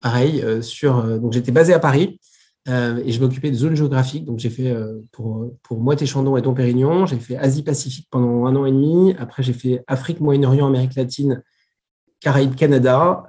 [0.00, 2.20] Pareil, sur, donc j'étais basé à Paris
[2.68, 4.24] et je m'occupais de zones géographiques.
[4.24, 4.72] Donc, j'ai fait
[5.10, 9.16] pour, pour Moët et Chandon et Pérignon, j'ai fait Asie-Pacifique pendant un an et demi.
[9.18, 11.42] Après, j'ai fait Afrique, Moyen-Orient, Amérique latine,
[12.20, 13.26] Caraïbes, Canada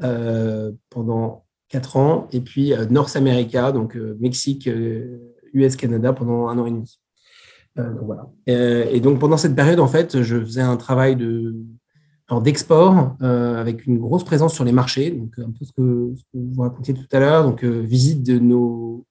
[0.91, 6.47] pendant quatre ans, et puis euh, North America, donc euh, Mexique, US, euh, Canada pendant
[6.47, 6.99] un an et demi.
[7.75, 8.29] voilà.
[8.47, 11.55] Et, donc pendant cette période, en fait, je faisais un travail de
[12.43, 16.93] d'export avec une grosse présence sur les marchés, donc un peu ce que, vous racontiez
[16.93, 19.03] tout à l'heure, donc visite de nos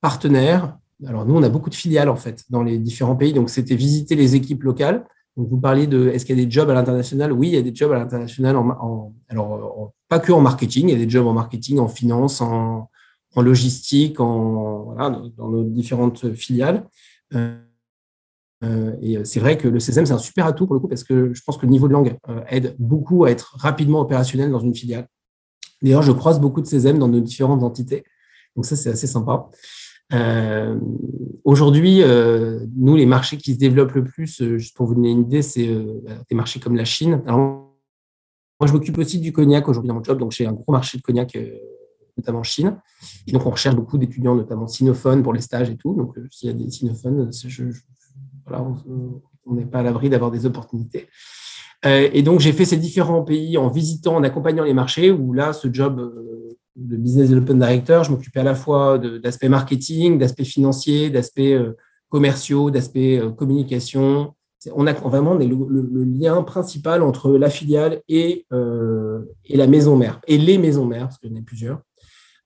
[0.00, 0.76] partenaires.
[1.06, 3.76] Alors nous, on a beaucoup de filiales en fait dans les différents pays, donc c'était
[3.76, 6.74] visiter les équipes locales donc, vous parliez de est-ce qu'il y a des jobs à
[6.74, 7.32] l'international?
[7.32, 8.56] Oui, il y a des jobs à l'international.
[8.56, 12.40] En, alors, pas que en marketing, il y a des jobs en marketing, en finance,
[12.40, 12.88] en,
[13.36, 16.86] logistique, en, voilà, dans, nos différentes filiales.
[17.34, 17.58] Euh,
[19.02, 21.34] et c'est vrai que le CESEM, c'est un super atout pour le coup, parce que
[21.34, 22.16] je pense que le niveau de langue
[22.48, 25.06] aide beaucoup à être rapidement opérationnel dans une filiale.
[25.82, 28.04] D'ailleurs, je croise beaucoup de CESEM dans nos différentes entités.
[28.54, 29.50] Donc ça, c'est assez sympa.
[30.14, 30.78] Euh,
[31.46, 35.12] Aujourd'hui, euh, nous, les marchés qui se développent le plus, euh, juste pour vous donner
[35.12, 37.22] une idée, c'est euh, des marchés comme la Chine.
[38.60, 40.98] Moi, je m'occupe aussi du cognac aujourd'hui dans mon job, donc j'ai un gros marché
[40.98, 41.50] de cognac, euh,
[42.16, 42.78] notamment en Chine.
[43.28, 45.94] Donc, on recherche beaucoup d'étudiants, notamment sinophones pour les stages et tout.
[45.94, 47.30] Donc, s'il y a des sinophones,
[48.48, 51.08] on n'est pas à l'abri d'avoir des opportunités.
[51.84, 55.52] et donc, j'ai fait ces différents pays en visitant, en accompagnant les marchés, où là,
[55.52, 56.00] ce job
[56.76, 61.72] de business development director, je m'occupais à la fois d'aspects marketing, d'aspects financiers, d'aspects euh,
[62.08, 64.34] commerciaux, d'aspects euh, communication.
[64.74, 69.96] On a vraiment le, le, lien principal entre la filiale et, euh, et la maison
[69.96, 71.80] mère, et les maisons mères, parce qu'il y en a plusieurs.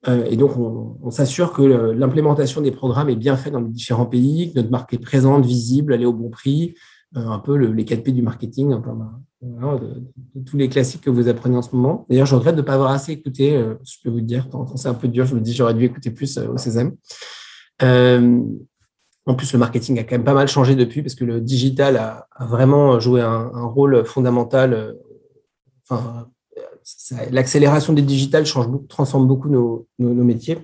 [0.06, 4.52] et donc, on, s'assure que l'implémentation des programmes est bien faite dans les différents pays,
[4.52, 6.74] que notre marque est présente, visible, elle est au bon prix,
[7.14, 8.72] un peu les 4 P du marketing,
[9.42, 12.06] de, tous les classiques que vous apprenez en ce moment.
[12.08, 14.88] D'ailleurs, je regrette de ne pas avoir assez écouté, euh, je peux vous dire, c'est
[14.88, 16.92] un peu dur, je me dis j'aurais dû écouter plus euh, au CESM.
[19.28, 21.40] Euh, en plus, le marketing a quand même pas mal changé depuis parce que le
[21.40, 24.96] digital a, vraiment joué un, rôle fondamental.
[25.88, 26.28] Enfin,
[27.30, 30.58] l'accélération des digital change transforme beaucoup nos, métiers.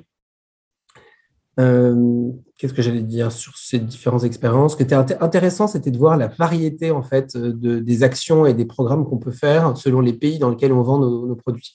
[1.58, 4.72] Euh, qu'est-ce que j'allais dire sur ces différentes expériences?
[4.72, 8.54] Ce qui était intéressant, c'était de voir la variété en fait de, des actions et
[8.54, 11.74] des programmes qu'on peut faire selon les pays dans lesquels on vend nos, produits.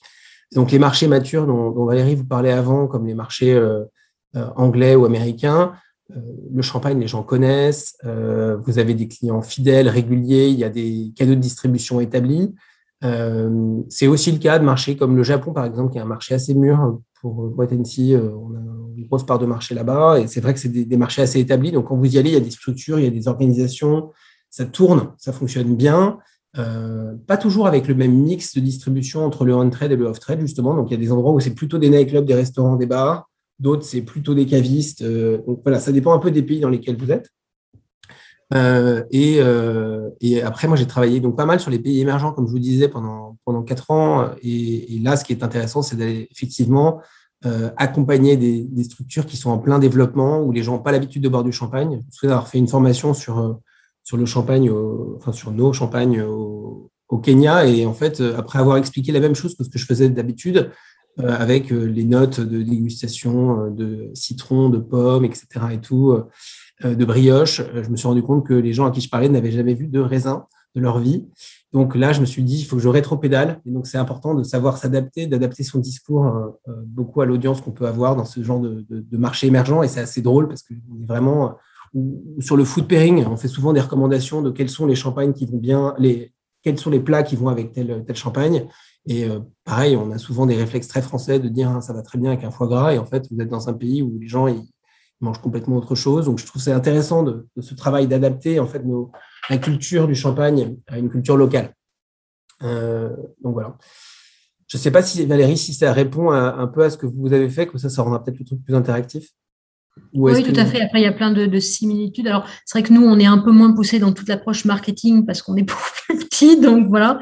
[0.54, 3.84] Donc les marchés matures dont, Valérie vous parlait avant, comme les marchés euh,
[4.36, 5.72] euh, anglais ou américains,
[6.52, 7.96] le champagne, les gens connaissent.
[8.02, 10.48] vous avez des clients fidèles, réguliers.
[10.48, 12.54] Il y a des canaux de distribution établis.
[13.88, 16.34] c'est aussi le cas de marchés comme le Japon, par exemple, qui est un marché
[16.34, 18.58] assez mûr pour White on a
[18.96, 20.20] une grosse part de marché là-bas.
[20.20, 21.72] Et c'est vrai que c'est des, marchés assez établis.
[21.72, 24.10] Donc, quand vous y allez, il y a des structures, il y a des organisations,
[24.50, 26.18] ça tourne, ça fonctionne bien.
[26.58, 30.40] Euh, pas toujours avec le même mix de distribution entre le on-trade et le off-trade,
[30.40, 30.74] justement.
[30.74, 33.30] Donc, il y a des endroits où c'est plutôt des nightclubs, des restaurants, des bars.
[33.58, 35.02] D'autres, c'est plutôt des cavistes.
[35.02, 37.28] Euh, donc, voilà, ça dépend un peu des pays dans lesquels vous êtes.
[38.54, 39.40] Euh, et,
[40.20, 42.58] et, après, moi, j'ai travaillé donc pas mal sur les pays émergents, comme je vous
[42.58, 44.30] disais, pendant, pendant quatre ans.
[44.42, 47.00] Et, là, ce qui est intéressant, c'est d'aller effectivement
[47.44, 51.22] euh, accompagner des, structures qui sont en plein développement, où les gens n'ont pas l'habitude
[51.22, 52.00] de boire du champagne.
[52.08, 53.54] Je souhaite avoir fait une formation sur, euh,
[54.16, 54.70] le champagne,
[55.16, 56.90] enfin sur nos champagnes au,
[57.22, 57.66] Kenya.
[57.66, 60.08] Et en fait, euh, après avoir expliqué la même chose que ce que je faisais
[60.08, 60.70] d'habitude,
[61.18, 65.46] avec les notes de dégustation de citron, de pommes, etc.
[65.72, 66.16] et tout,
[66.82, 69.50] de brioche, je me suis rendu compte que les gens à qui je parlais n'avaient
[69.50, 71.26] jamais vu de raisin de leur vie.
[71.72, 73.60] Donc là, je me suis dit, il faut que je rétro-pédale.
[73.64, 77.60] Et donc, c'est important de savoir s'adapter, d'adapter son discours euh, euh, beaucoup à l'audience
[77.60, 79.82] qu'on peut avoir dans ce genre de, marché émergent.
[79.82, 81.56] Et c'est assez drôle parce qu'on est vraiment
[81.96, 82.00] euh,
[82.40, 83.24] sur le food pairing.
[83.26, 86.78] On fait souvent des recommandations de quels sont les champagnes qui vont bien, les, quels
[86.78, 88.66] sont les plats qui vont avec tel, tel champagne.
[89.06, 89.26] Et
[89.64, 92.30] pareil, on a souvent des réflexes très français de dire hein, ça va très bien
[92.30, 92.94] avec un foie gras.
[92.94, 94.62] Et en fait, vous êtes dans un pays où les gens ils,
[95.20, 96.26] mangent complètement autre chose.
[96.26, 99.12] Donc, je trouve c'est intéressant de, de, ce travail d'adapter en fait nos,
[99.48, 101.74] la culture du champagne à une culture locale.
[102.62, 103.10] Euh,
[103.42, 103.76] donc voilà.
[104.68, 107.32] Je ne sais pas si Valérie, si ça répond un peu à ce que vous
[107.32, 109.28] avez fait, comme ça, ça rendra peut-être le truc plus interactif.
[110.14, 110.80] oui, tout à fait.
[110.80, 112.26] Après, il y a plein de, similitudes.
[112.26, 115.26] Alors, c'est vrai que nous, on est un peu moins poussé dans toute l'approche marketing
[115.26, 115.64] parce qu'on est
[116.06, 117.20] plus petit, donc voilà.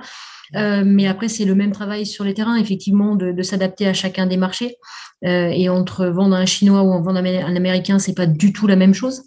[0.56, 4.26] Euh, mais après, c'est le même travail sur les terrains, effectivement, de, s'adapter à chacun
[4.26, 4.76] des marchés.
[5.24, 8.76] Euh, et entre vendre un chinois ou vendre un américain, c'est pas du tout la
[8.76, 9.22] même chose.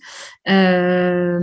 [0.49, 1.39] Euh,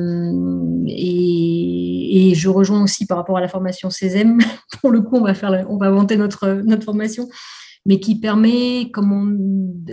[0.88, 4.38] et, je rejoins aussi par rapport à la formation CESEM.
[4.80, 7.28] Pour le coup, on va faire, on va inventer notre notre formation
[7.86, 8.90] mais qui permet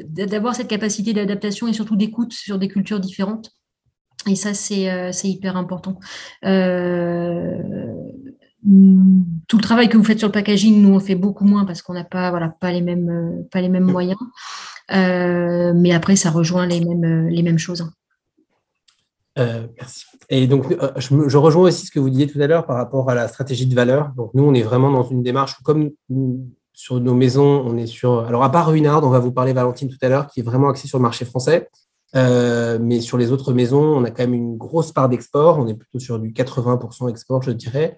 [0.10, 3.52] d'avoir cette capacité d'adaptation et surtout d'écoute sur des cultures différentes.
[4.30, 5.97] Et ça, c'est hyper important.
[9.58, 11.93] Le travail que vous faites sur le packaging, nous on fait beaucoup moins parce qu'on
[11.93, 14.20] n'a pas voilà pas les mêmes euh, pas les mêmes moyens.
[14.91, 17.91] Euh, mais après ça rejoint les mêmes euh, les mêmes choses.
[19.36, 20.06] merci.
[20.30, 23.15] Et donc je, rejoins aussi ce que vous disiez tout à l'heure par rapport à
[23.15, 24.12] la stratégie de valeur.
[24.15, 25.91] Donc nous on est vraiment dans une démarche où comme
[26.74, 29.89] sur nos maisons on est sur alors à part Ruinard, on va vous parler Valentine
[29.89, 31.70] tout à l'heure qui est vraiment axé sur le marché français.
[32.15, 35.60] Euh, mais sur les autres maisons, on a quand même une grosse part d'export.
[35.60, 37.98] On est plutôt sur du 80% export, je dirais.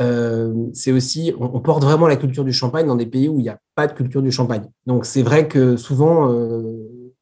[0.00, 3.42] Euh, c'est aussi, on, porte vraiment la culture du champagne dans des pays où il
[3.42, 4.68] n'y a pas de culture du champagne.
[4.86, 7.12] Donc c'est vrai que souvent, euh,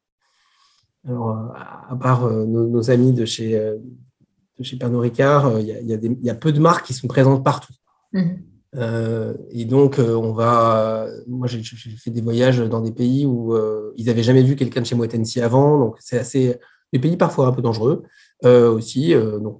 [1.07, 1.53] alors,
[1.89, 6.59] à part nos, amis de chez, de chez Pernod Ricard, il y, a, peu de
[6.59, 7.73] marques qui sont présentes partout.
[8.11, 8.33] Mmh.
[8.77, 11.07] Euh, et donc, euh, on va.
[11.27, 14.81] Moi, j'ai fait des voyages dans des pays où euh, ils n'avaient jamais vu quelqu'un
[14.81, 15.79] de chez Moitensi avant.
[15.79, 16.57] Donc, c'est assez.
[16.93, 18.03] Des pays parfois un peu dangereux.
[18.43, 19.13] aussi.
[19.13, 19.59] donc,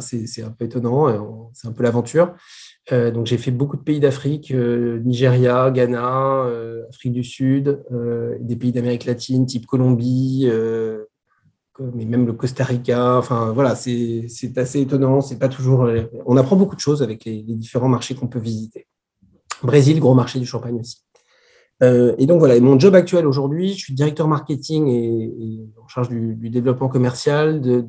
[0.00, 2.34] c'est un peu étonnant, c'est un peu l'aventure.
[2.90, 6.46] donc, j'ai fait beaucoup de pays d'Afrique, Nigeria, Ghana,
[6.88, 7.84] Afrique du Sud,
[8.40, 10.48] des pays d'Amérique latine, type Colombie,
[11.78, 13.16] mais même le Costa Rica.
[13.16, 15.20] Enfin, voilà, c'est assez étonnant.
[15.20, 15.88] C'est pas toujours.
[16.26, 18.86] On apprend beaucoup de choses avec les, différents marchés qu'on peut visiter.
[19.62, 21.02] Brésil, gros marché du champagne aussi.
[21.82, 26.10] Euh, et donc voilà, mon job actuel aujourd'hui, je suis directeur marketing et, en charge
[26.10, 27.82] du, développement commercial de,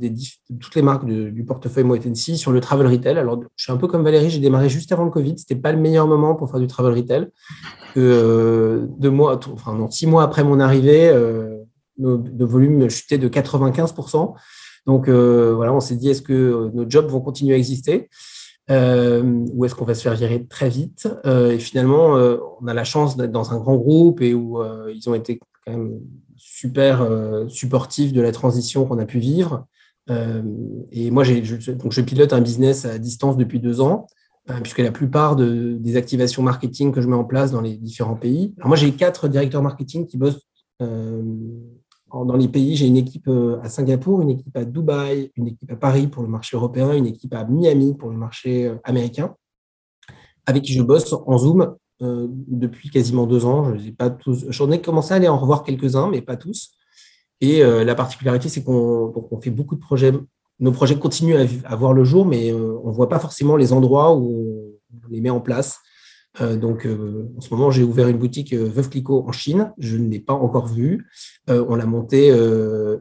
[0.60, 3.17] toutes les marques du portefeuille Moet sur le travel retail.
[3.17, 5.38] Alors, je suis un peu comme Valérie, j'ai démarré juste avant le Covid.
[5.38, 7.28] C'était pas le meilleur moment pour faire du travel retail.
[7.98, 11.58] Euh, deux mois, enfin non, six mois après mon arrivée, euh,
[11.98, 14.34] nos, volumes chutaient de 95%.
[14.86, 18.10] Donc euh, voilà, on s'est dit, est-ce que euh, nos jobs vont continuer à exister
[18.70, 19.22] euh,
[19.54, 22.14] ou est-ce qu'on va se faire virer très vite Et finalement,
[22.62, 25.74] on a la chance d'être dans un grand groupe et où ils ont été quand
[25.74, 26.00] même
[26.38, 27.06] super
[27.50, 29.66] supportifs de la transition qu'on a pu vivre.
[30.10, 34.08] et moi, je, donc je pilote un business à distance depuis deux ans,
[34.62, 38.54] puisque la plupart des activations marketing que je mets en place dans les différents pays.
[38.60, 40.48] Alors moi, j'ai quatre directeurs marketing qui bossent
[42.13, 45.71] dans les pays, j'ai une équipe euh, à Singapour, une équipe à Dubaï, une équipe
[45.71, 49.36] à Paris pour le marché européen, une équipe à Miami pour le marché euh, américain,
[50.45, 53.78] avec qui je bosse en Zoom euh, depuis quasiment deux ans.
[53.78, 54.45] Je pas tous.
[54.50, 56.71] J'en ai commencé à aller en revoir quelques-uns, mais pas tous.
[57.43, 60.12] Et la particularité, c'est qu'on fait beaucoup de projets.
[60.60, 64.15] Nos projets continuent à, voir le jour, mais on ne voit pas forcément les endroits
[64.15, 65.80] où on les met en place.
[66.39, 69.74] Euh, donc, euh, en ce moment, j'ai ouvert une boutique euh, Veuve en Chine.
[69.78, 71.08] Je ne l'ai pas encore vue.
[71.48, 72.32] on l'a montée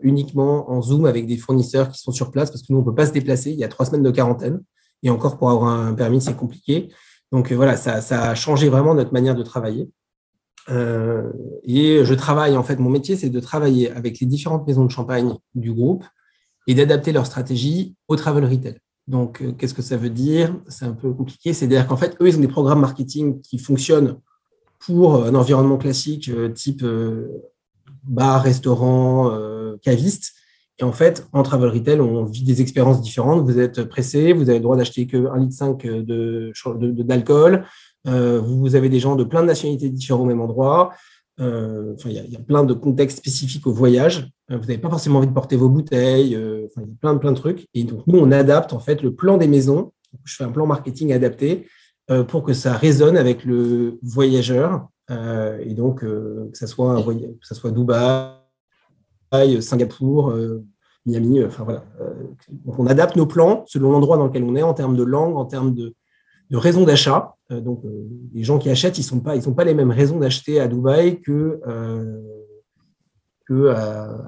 [0.02, 2.86] uniquement en Zoom avec des fournisseurs qui sont sur place parce que nous, on ne
[2.86, 3.50] peut pas se déplacer.
[3.50, 4.60] Il y a trois semaines de quarantaine.
[5.02, 6.90] Et encore, pour avoir un permis, c'est compliqué.
[7.32, 9.88] Donc, voilà, ça, a changé vraiment notre manière de travailler.
[10.68, 14.90] et je travaille, en fait, mon métier, c'est de travailler avec les différentes maisons de
[14.90, 16.04] champagne du groupe
[16.66, 18.78] et d'adapter leur stratégie au travel retail.
[19.10, 20.54] Donc, euh, qu'est-ce que ça veut dire?
[20.68, 21.52] C'est un peu compliqué.
[21.52, 24.18] C'est-à-dire qu'en fait, eux, ils ont des programmes marketing qui fonctionnent
[24.78, 27.26] pour un environnement classique, euh, type euh,
[28.04, 29.36] bar, restaurant,
[29.82, 30.32] caviste.
[30.78, 33.44] Et en fait, en travel retail, on vit des expériences différentes.
[33.44, 35.86] Vous êtes pressé, vous avez le droit d'acheter que 1,5
[36.80, 37.66] litre d'alcool.
[38.06, 40.92] Vous avez des gens de plein de nationalités différentes au même endroit.
[41.40, 44.28] Euh, il y, a plein de contextes spécifiques au voyage.
[44.50, 46.34] Euh, vous n'avez pas forcément envie de porter vos bouteilles.
[46.34, 47.68] Euh, il y a plein, plein de trucs.
[47.74, 49.92] Et donc, nous, on adapte en fait le plan des maisons.
[50.24, 51.68] Je fais un plan marketing adapté
[52.26, 54.88] pour que ça résonne avec le voyageur.
[55.08, 57.00] et donc, que ça soit,
[57.40, 60.34] ça soit Dubaï, Singapour,
[61.06, 61.44] Miami.
[61.44, 61.84] Enfin, voilà.
[62.66, 65.44] on adapte nos plans selon l'endroit dans lequel on est en termes de langue, en
[65.44, 65.94] termes de,
[66.50, 67.34] de raisons d'achat.
[67.52, 70.60] Euh, donc, euh, les gens qui achètent, ils n'ont pas, pas les mêmes raisons d'acheter
[70.60, 71.60] à Dubaï que,
[73.50, 73.74] euh,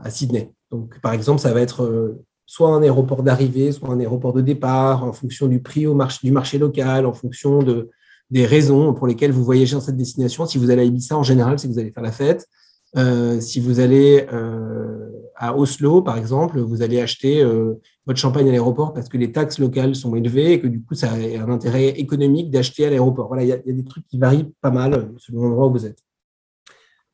[0.02, 0.52] à, Sydney.
[0.70, 5.04] Donc, par exemple, ça va être soit un aéroport d'arrivée, soit un aéroport de départ,
[5.04, 5.86] en fonction du prix
[6.22, 7.90] du marché local, en fonction de,
[8.30, 10.46] des raisons pour lesquelles vous voyagez dans cette destination.
[10.46, 12.46] Si vous allez à Ibiza, en général, c'est que vous allez faire la fête.
[13.40, 14.26] si vous allez
[15.36, 17.44] à Oslo, par exemple, vous allez acheter
[18.06, 20.94] votre champagne à l'aéroport parce que les taxes locales sont élevées et que du coup,
[20.94, 23.28] ça a un intérêt économique d'acheter à l'aéroport.
[23.28, 26.02] Voilà, il y, a des trucs qui varient pas mal selon l'endroit où vous êtes.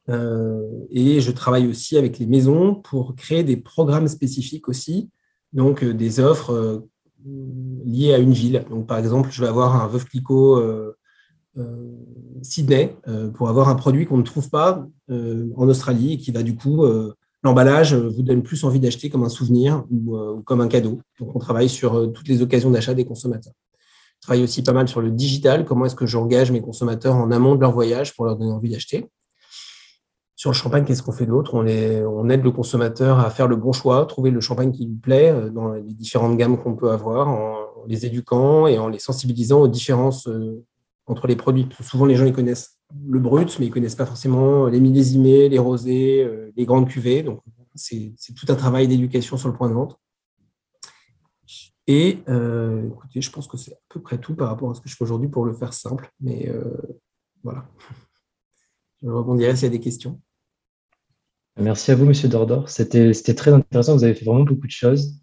[0.09, 5.11] Euh, et je travaille aussi avec les maisons pour créer des programmes spécifiques aussi,
[5.53, 6.89] donc euh, des offres euh,
[7.85, 8.65] liées à une ville.
[8.71, 10.63] Donc, par exemple, je vais avoir un Veuve Clicquot
[12.41, 12.97] Sydney
[13.35, 16.87] pour avoir un produit qu'on ne trouve pas en Australie et qui va du coup
[17.43, 21.01] l'emballage vous donne plus envie d'acheter comme un souvenir ou, comme un cadeau.
[21.19, 23.53] Donc, on travaille sur toutes les occasions d'achat des consommateurs.
[23.73, 25.65] On travaille aussi pas mal sur le digital.
[25.65, 28.71] Comment est-ce que j'engage mes consommateurs en amont de leur voyage pour leur donner envie
[28.71, 29.09] d'acheter?
[30.39, 31.55] Sur le champagne, qu'est-ce qu'on fait d'autre?
[31.55, 35.51] On, aide le consommateur à faire le bon choix, trouver le champagne qui lui plaît
[35.51, 37.57] dans les différentes gammes qu'on peut avoir, en
[37.89, 40.29] les éduquant et en les sensibilisant aux différences
[41.09, 41.69] entre les produits.
[41.81, 45.49] Souvent, les gens ils connaissent le brut, mais ils ne connaissent pas forcément les millésimés,
[45.49, 47.23] les rosés, euh, les grandes cuvées.
[47.23, 47.43] Donc,
[47.75, 49.99] c'est tout un travail d'éducation sur le point de vente.
[51.87, 54.81] Et euh, écoutez, je pense que c'est à peu près tout par rapport à ce
[54.81, 56.11] que je fais aujourd'hui pour le faire simple.
[56.21, 56.77] Mais euh,
[57.43, 57.65] voilà.
[59.01, 60.21] Je rebondirai s'il y a des questions.
[61.59, 62.69] Merci à vous, Monsieur Dordor.
[62.69, 63.97] C'était très intéressant.
[63.97, 65.21] Vous avez fait vraiment beaucoup de choses.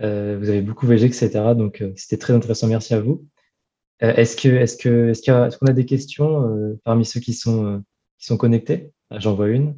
[0.00, 1.28] vous avez beaucoup voyagé, etc.
[1.56, 2.66] Donc, c'était très intéressant.
[2.66, 3.26] Merci à vous.
[4.02, 7.64] Euh, est-ce que est-ce que est-ce qu'on a, des questions euh, parmi ceux qui sont
[7.64, 7.78] euh,
[8.18, 8.92] qui sont connectés?
[9.10, 9.74] Ah, J'en vois une.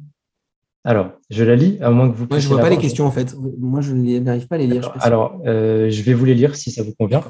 [0.83, 2.25] Alors, je la lis, à moins que vous.
[2.29, 3.35] Moi, je ne vois pas les questions en fait.
[3.57, 4.91] Moi, je n'arrive pas à les lire.
[5.01, 7.23] Alors, je vais vous les lire si ça vous convient.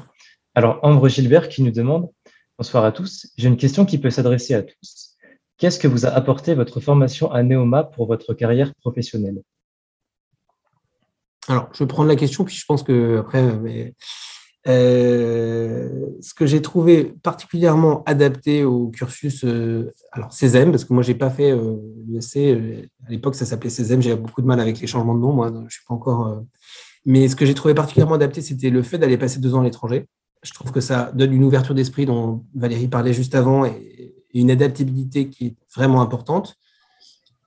[0.54, 2.08] Alors, Ambre Gilbert qui nous demande
[2.58, 3.28] Bonsoir à tous.
[3.38, 5.09] J'ai une question qui peut s'adresser à tous.
[5.60, 9.42] Qu'est-ce que vous a apporté votre formation à Neoma pour votre carrière professionnelle?
[11.48, 13.94] Alors, je vais prendre la question, puis je pense que après, mais,
[14.68, 21.02] euh, ce que j'ai trouvé particulièrement adapté au cursus, euh, alors CESEM, parce que moi,
[21.02, 21.76] j'ai pas fait euh,
[22.36, 25.34] euh, à l'époque, ça s'appelait CESEM, j'avais beaucoup de mal avec les changements de nom,
[25.34, 26.42] moi, je suis pas encore.
[27.04, 29.64] mais ce que j'ai trouvé particulièrement adapté, c'était le fait d'aller passer deux ans à
[29.64, 30.06] l'étranger.
[30.42, 34.40] Je trouve que ça donne une ouverture d'esprit dont Valérie parlait juste avant et, et
[34.40, 36.56] une adaptabilité qui est vraiment importante.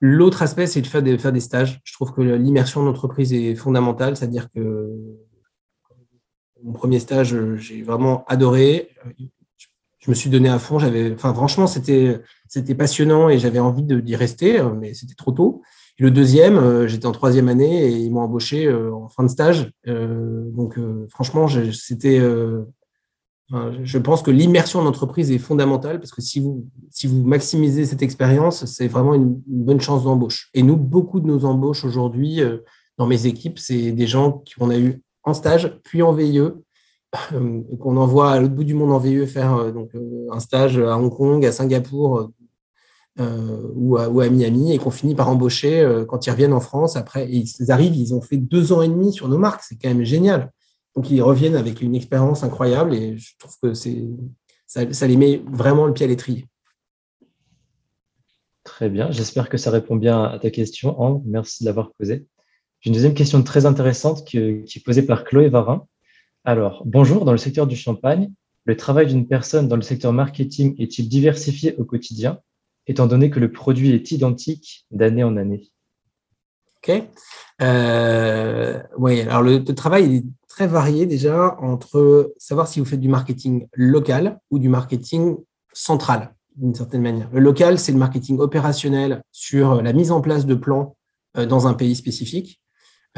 [0.00, 1.80] L'autre aspect, c'est de faire des, faire des stages.
[1.84, 4.90] Je trouve que l'immersion d'entreprise est fondamentale, c'est-à-dire que
[6.62, 8.90] mon premier stage, j'ai vraiment adoré.
[9.98, 10.76] Je me suis donné à fond.
[11.14, 12.20] Enfin, franchement, c'était,
[12.76, 15.62] passionnant et j'avais envie d'y rester, mais c'était trop tôt.
[15.98, 19.70] le deuxième, j'étais en troisième année et ils m'ont embauché euh, en fin de stage.
[19.86, 22.20] Euh, donc, euh, franchement, c'était
[23.50, 27.84] je pense que l'immersion en entreprise est fondamentale parce que si vous, si vous maximisez
[27.84, 30.48] cette expérience, c'est vraiment une, bonne chance d'embauche.
[30.54, 32.58] Et nous, beaucoup de nos embauches aujourd'hui euh,
[32.96, 37.60] dans mes équipes, c'est des gens qu'on a eu en stage, puis en VIE, euh,
[37.80, 39.90] qu'on envoie à l'autre bout du monde en VIE faire euh, donc,
[40.30, 42.30] un stage à Hong Kong, à Singapour
[43.18, 46.96] ou, à, ou, à, Miami et qu'on finit par embaucher quand ils reviennent en France.
[46.96, 49.62] Après, ils arrivent, ils ont fait deux ans et demi sur nos marques.
[49.62, 50.50] C'est quand même génial.
[50.96, 54.04] Donc, ils reviennent avec une expérience incroyable et je trouve que c'est,
[54.66, 56.46] ça, ça, les met vraiment le pied à l'étrier.
[58.62, 59.10] Très bien.
[59.10, 61.22] J'espère que ça répond bien à ta question, Anne.
[61.26, 62.26] Merci de l'avoir posée.
[62.80, 65.86] J'ai une deuxième question très intéressante qui est posée par Chloé Varin.
[66.44, 68.30] Alors, bonjour, dans le secteur du champagne,
[68.64, 72.40] le travail d'une personne dans le secteur marketing est-il diversifié au quotidien,
[72.86, 75.70] étant donné que le produit est identique d'année en année?
[76.76, 77.02] Ok.
[77.62, 80.24] Euh, oui, alors le, le, travail est
[80.54, 85.36] très varié déjà entre savoir si vous faites du marketing local ou du marketing
[85.72, 87.28] central, d'une certaine manière.
[87.32, 90.96] Le local, c'est le marketing opérationnel sur la mise en place de plans
[91.36, 92.60] euh, dans un pays spécifique.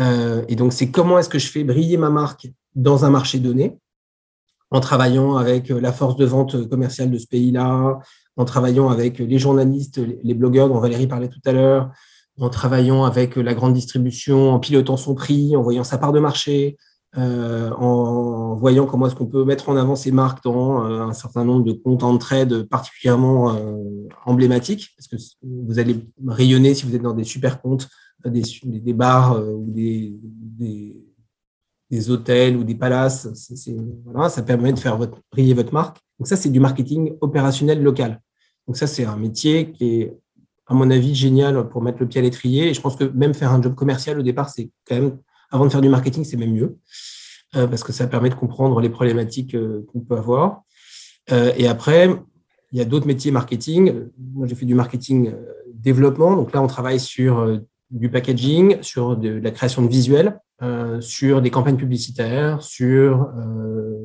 [0.01, 3.39] Euh, et donc, c'est comment est-ce que je fais briller ma marque dans un marché
[3.39, 3.77] donné
[4.71, 7.99] en travaillant avec la force de vente commerciale de ce pays-là,
[8.37, 11.91] en travaillant avec les journalistes, les blogueurs dont Valérie parlait tout à l'heure,
[12.41, 16.19] en travaillant avec la grande distribution, en pilotant son prix, en voyant sa part de
[16.19, 16.79] marché,
[17.19, 21.15] euh, en voyant comment est-ce qu'on peut mettre en avant ces marques dans euh, un
[21.15, 25.97] certain nombre de comptes en trade particulièrement euh, emblématiques, parce que vous allez
[26.27, 27.89] rayonner si vous êtes dans des super comptes,
[28.25, 30.15] des, bars ou des,
[31.91, 33.29] des, hôtels ou des palaces.
[34.29, 34.99] ça permet de faire
[35.31, 35.99] briller votre marque.
[36.19, 38.21] Donc ça, c'est du marketing opérationnel local.
[38.67, 40.19] Donc ça, c'est un métier qui est,
[40.67, 42.69] à mon avis, génial pour mettre le pied à l'étrier.
[42.71, 45.19] Et je pense que même faire un job commercial au départ, c'est quand même
[45.51, 46.79] avant de faire du marketing, c'est même mieux,
[47.55, 50.63] euh, parce que ça permet de comprendre les problématiques euh, qu'on peut avoir.
[51.33, 52.11] Euh, et après,
[52.73, 54.09] il y a d'autres métiers marketing.
[54.35, 55.33] Moi, j'ai fait du marketing
[55.73, 56.37] développement.
[56.37, 60.41] Donc là, on travaille sur du packaging, sur de, la création de visuels,
[61.01, 63.29] sur des campagnes publicitaires, sur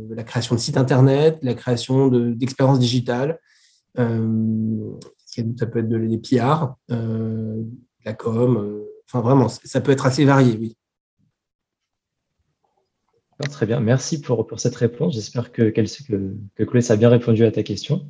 [0.10, 3.40] la création de sites internet, la création d'expériences digitales.
[3.96, 4.04] ça
[5.66, 6.76] peut être de, des PR,
[8.06, 8.84] la com.
[9.08, 10.78] enfin, vraiment, ça peut être assez varié, oui.
[13.50, 15.16] Très bien, merci pour, pour cette réponse.
[15.16, 15.82] J'espère que, que,
[16.56, 18.08] que Chloé a bien répondu à ta question.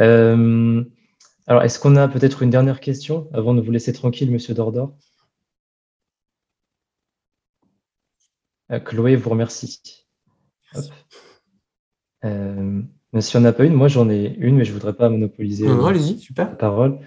[0.00, 0.84] Euh,
[1.46, 4.96] alors, est-ce qu'on a peut-être une dernière question avant de vous laisser tranquille, Monsieur Dordor?
[8.70, 9.80] Euh, Chloé vous remercie.
[12.24, 12.82] Euh,
[13.18, 15.66] si on n'a pas une, moi j'en ai une, mais je ne voudrais pas monopoliser
[16.18, 16.48] super.
[16.48, 17.00] la parole.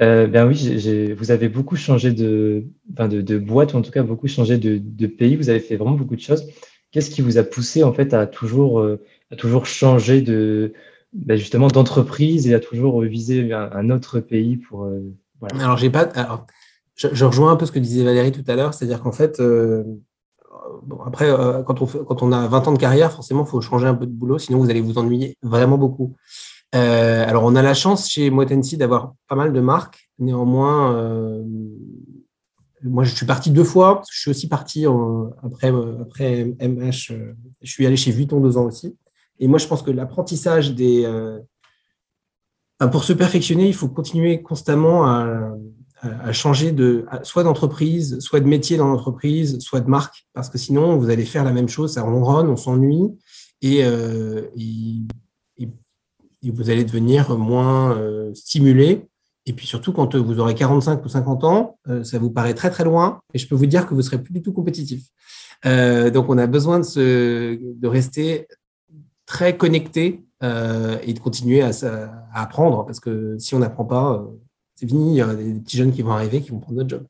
[0.00, 4.02] Euh, ben oui, vous avez beaucoup changé de, de, de, boîte, ou en tout cas
[4.02, 5.36] beaucoup changé de, de, pays.
[5.36, 6.44] Vous avez fait vraiment beaucoup de choses.
[6.92, 10.74] Qu'est-ce qui vous a poussé en fait à toujours, euh, à toujours changer de,
[11.14, 15.00] ben, justement d'entreprise et à toujours viser un, autre pays pour euh,
[15.58, 16.02] Alors j'ai pas.
[16.14, 16.46] Alors,
[16.94, 19.82] je, rejoins un peu ce que disait Valérie tout à l'heure, c'est-à-dire qu'en fait, euh,
[20.82, 21.30] bon, après
[21.66, 24.04] quand on quand on a 20 ans de carrière, forcément, il faut changer un peu
[24.04, 26.14] de boulot, sinon vous allez vous ennuyer vraiment beaucoup.
[26.72, 30.10] alors on a la chance chez Motensi d'avoir pas mal de marques.
[30.18, 31.42] Néanmoins,
[32.84, 34.02] moi, je suis parti deux fois.
[34.10, 34.84] je suis aussi parti
[35.42, 37.12] après, après MH.
[37.12, 38.96] Euh, je suis allé chez Vuitton deux ans aussi.
[39.38, 41.04] Et moi, je pense que l'apprentissage des.
[41.04, 41.38] Euh,
[42.90, 45.52] pour se perfectionner, il faut continuer constamment à,
[46.32, 50.96] changer de soit d'entreprise, soit de métier dans l'entreprise, soit de marque, parce que sinon,
[50.96, 53.08] vous allez faire la même chose, ça ronronne, on s'ennuie,
[53.60, 54.48] et, euh,
[56.42, 57.96] vous allez devenir moins
[58.34, 59.06] stimulé
[59.46, 62.70] et puis surtout, quand vous aurez 45 ou 50 ans, euh, ça vous paraît très
[62.70, 65.04] très loin et je peux vous dire que vous serez plus du tout compétitif.
[65.66, 68.46] Euh, donc, on a besoin de, rester
[69.26, 74.24] très connecté euh, et de continuer à, à, apprendre parce que si on n'apprend pas,
[74.74, 75.14] c'est fini.
[75.14, 77.06] Il y a des petits jeunes qui vont arriver qui vont prendre notre job.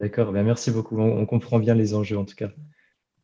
[0.00, 0.98] D'accord, ben, merci beaucoup.
[0.98, 2.50] On, comprend bien les enjeux en tout cas.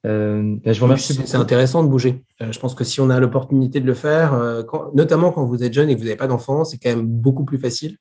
[0.04, 1.14] Euh, ben, je vous remercie.
[1.24, 2.24] C'est intéressant de bouger.
[2.40, 5.88] je pense que si on a l'opportunité de le faire, notamment quand vous êtes jeune
[5.90, 7.98] et que vous n'avez pas d'enfants, c'est quand même beaucoup plus facile.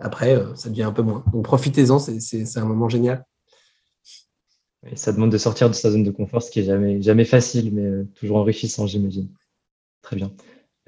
[0.00, 1.24] après, ça devient un peu moins.
[1.32, 3.24] Donc profitez-en, c'est un moment génial.
[4.90, 7.24] Et ça demande de sortir de sa zone de confort, ce qui est jamais, jamais
[7.24, 9.28] facile, mais toujours enrichissant, j'imagine.
[10.02, 10.32] Très bien.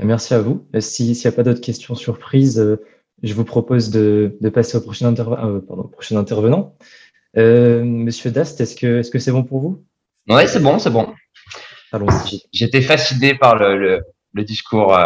[0.02, 0.66] Merci à vous.
[0.80, 2.82] S'il n'y a pas d'autres questions surprises, euh,
[3.22, 6.74] je vous propose de, passer au prochain, euh, prochain intervenant.
[7.36, 9.84] Euh, Monsieur Dast, est-ce que c'est -ce c'est bon pour vous?
[10.28, 11.14] Oui, c'est bon, c'est bon.
[12.52, 14.04] J'étais fasciné par le,
[14.34, 14.96] discours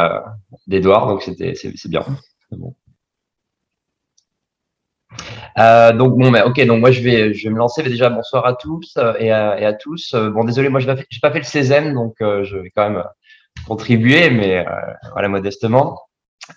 [0.67, 2.05] d'Edouard, donc c'est bien.
[2.51, 2.75] Bon.
[6.01, 7.83] donc bon, mais ok, donc moi je vais, je vais me lancer.
[7.83, 10.15] Mais déjà bonsoir à tous et à, tous.
[10.15, 13.05] Bon, désolé, moi je n'ai pas fait le 16e, donc je vais quand même
[13.67, 16.01] contribuer, mais euh, voilà, modestement.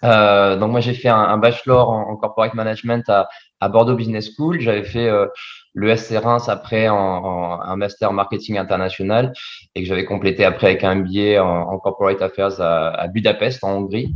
[0.03, 3.27] Euh, donc moi j'ai fait un, bachelor en, corporate management à,
[3.61, 4.59] à Bordeaux Business School.
[4.59, 5.27] J'avais fait euh,
[5.73, 9.31] le SC Reims après en, un master marketing international
[9.75, 14.13] et que j'avais complété après avec un billet en, corporate affairs à, Budapest en Hongrie.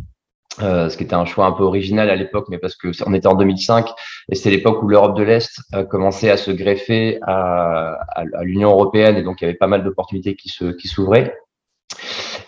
[0.61, 3.13] Euh, ce qui était un choix un peu original à l'époque, mais parce que on
[3.13, 3.89] était en 2005
[4.31, 7.97] et c'est l'époque où l'Europe de l'Est commençait à se greffer à,
[8.41, 11.35] l'Union européenne et donc il y avait pas mal d'opportunités qui qui s'ouvraient.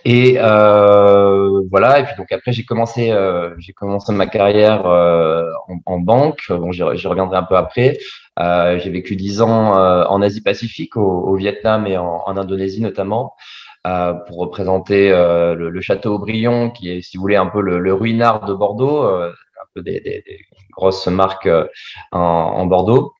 [0.05, 1.99] Et euh, voilà.
[1.99, 5.49] Et puis donc après j'ai commencé euh, j'ai commencé ma carrière euh,
[5.85, 6.39] en, banque.
[6.49, 7.97] Bon, j'y reviendrai un peu après.
[8.39, 12.37] Euh, j'ai vécu dix ans euh, en Asie Pacifique, au, au Vietnam et en, en
[12.37, 13.33] Indonésie notamment.
[13.83, 17.93] pour représenter le, le, château Aubryon, qui est, si vous voulez, un peu le, le
[17.93, 20.39] ruinard de Bordeaux, un peu des, des, des
[20.71, 21.49] grosses marques
[22.11, 23.13] en, en, Bordeaux.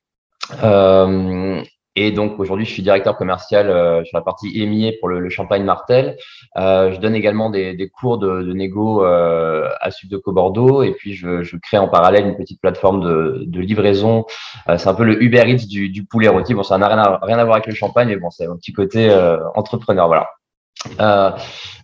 [1.98, 5.28] Euh, et donc aujourd'hui, je suis directeur commercial euh, sur la partie émier pour le,
[5.28, 6.16] Champagne Martel.
[6.56, 10.82] Euh, je donne également des, des cours de, de négo euh, à Subdeco Bordeaux.
[10.82, 14.24] Et puis je, je, crée en parallèle une petite plateforme de, de livraison.
[14.68, 16.54] Euh, c'est un peu le Uber Eats du, du poulet rôti.
[16.54, 18.56] Bon, ça n'a rien à, rien à voir avec le champagne, mais bon, c'est un
[18.56, 20.06] petit côté euh, entrepreneur.
[20.06, 20.30] Voilà.
[21.00, 21.30] Euh,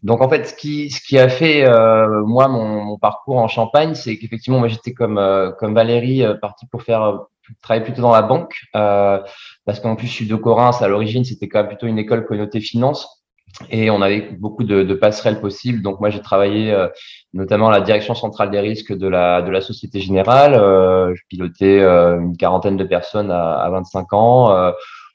[0.03, 3.49] donc en fait, ce qui, ce qui a fait euh, moi mon, mon, parcours en
[3.49, 5.21] Champagne, c'est qu'effectivement moi j'étais comme
[5.59, 7.25] comme Valérie parti pour faire
[7.63, 9.21] travailler plutôt dans la banque, euh,
[9.65, 12.25] parce qu'en plus, je suis de Corinth, à l'origine, c'était quand même plutôt une école
[12.27, 13.25] connotée finance.
[13.71, 15.81] Et on avait beaucoup de, passerelles possibles.
[15.81, 16.89] Donc moi, j'ai travaillé euh,
[17.33, 20.55] notamment à la direction centrale des risques de la, Société Générale.
[20.55, 24.51] Euh, je pilotais euh, une quarantaine de personnes à, à 25 ans.
[24.51, 24.73] Euh,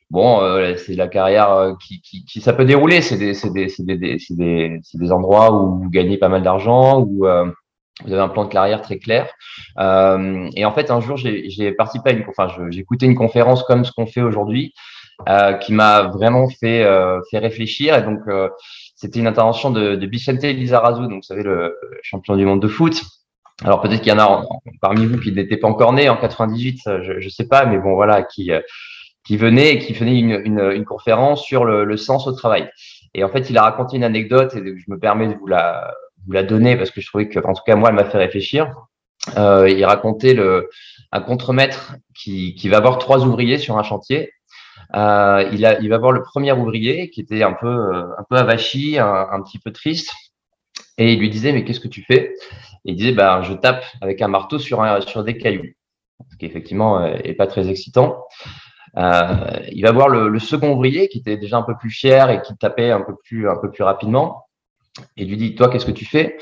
[0.09, 0.39] bon,
[0.77, 3.01] c'est la carrière qui, qui, qui, ça peut dérouler.
[3.01, 7.25] C'est des, endroits où vous gagnez pas mal d'argent, où
[8.05, 9.27] vous avez un plan de carrière très clair.
[9.77, 13.83] Euh, et en fait, un jour, j'ai participé à une, enfin, écouté une conférence comme
[13.83, 14.73] ce qu'on fait aujourd'hui,
[15.27, 17.95] euh, qui m'a vraiment fait euh, fait réfléchir.
[17.95, 18.47] Et donc, euh,
[18.95, 22.69] c'était une intervention de, de Vicente Lizarazu, donc vous savez le champion du monde de
[22.69, 23.03] foot.
[23.65, 24.43] Alors peut-être qu'il y en a
[24.81, 27.95] parmi vous qui n'étaient pas encore nés en 98, je ne sais pas, mais bon
[27.95, 28.51] voilà, qui
[29.25, 32.69] qui venait et qui faisait une, une, une conférence sur le, le, sens au travail.
[33.13, 35.93] Et en fait, il a raconté une anecdote et je me permets de vous la
[36.25, 38.17] vous la donner parce que je trouvais que, en tout cas, moi, elle m'a fait
[38.17, 38.73] réfléchir.
[39.37, 40.37] Euh, il racontait
[41.11, 44.31] un contremaître qui, qui va avoir trois ouvriers sur un chantier.
[44.95, 48.37] Euh, il, a, il va voir le premier ouvrier qui était un peu, un peu
[48.37, 50.11] avachi, un, petit peu triste.
[50.97, 52.33] Et il lui disait, mais qu'est-ce que tu fais?
[52.85, 55.71] Il disait, bah, je tape avec un marteau sur, un, sur des cailloux.
[56.31, 58.25] Ce qui effectivement euh, est pas très excitant.
[58.97, 62.29] Euh, il va voir le, le, second ouvrier qui était déjà un peu plus fier
[62.29, 64.48] et qui tapait un peu plus, un peu plus rapidement
[65.17, 66.37] et lui dit Toi, qu'est-ce que tu fais?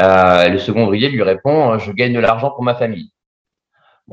[0.00, 3.10] Euh, Le second ouvrier lui répond Je gagne de l'argent pour ma famille.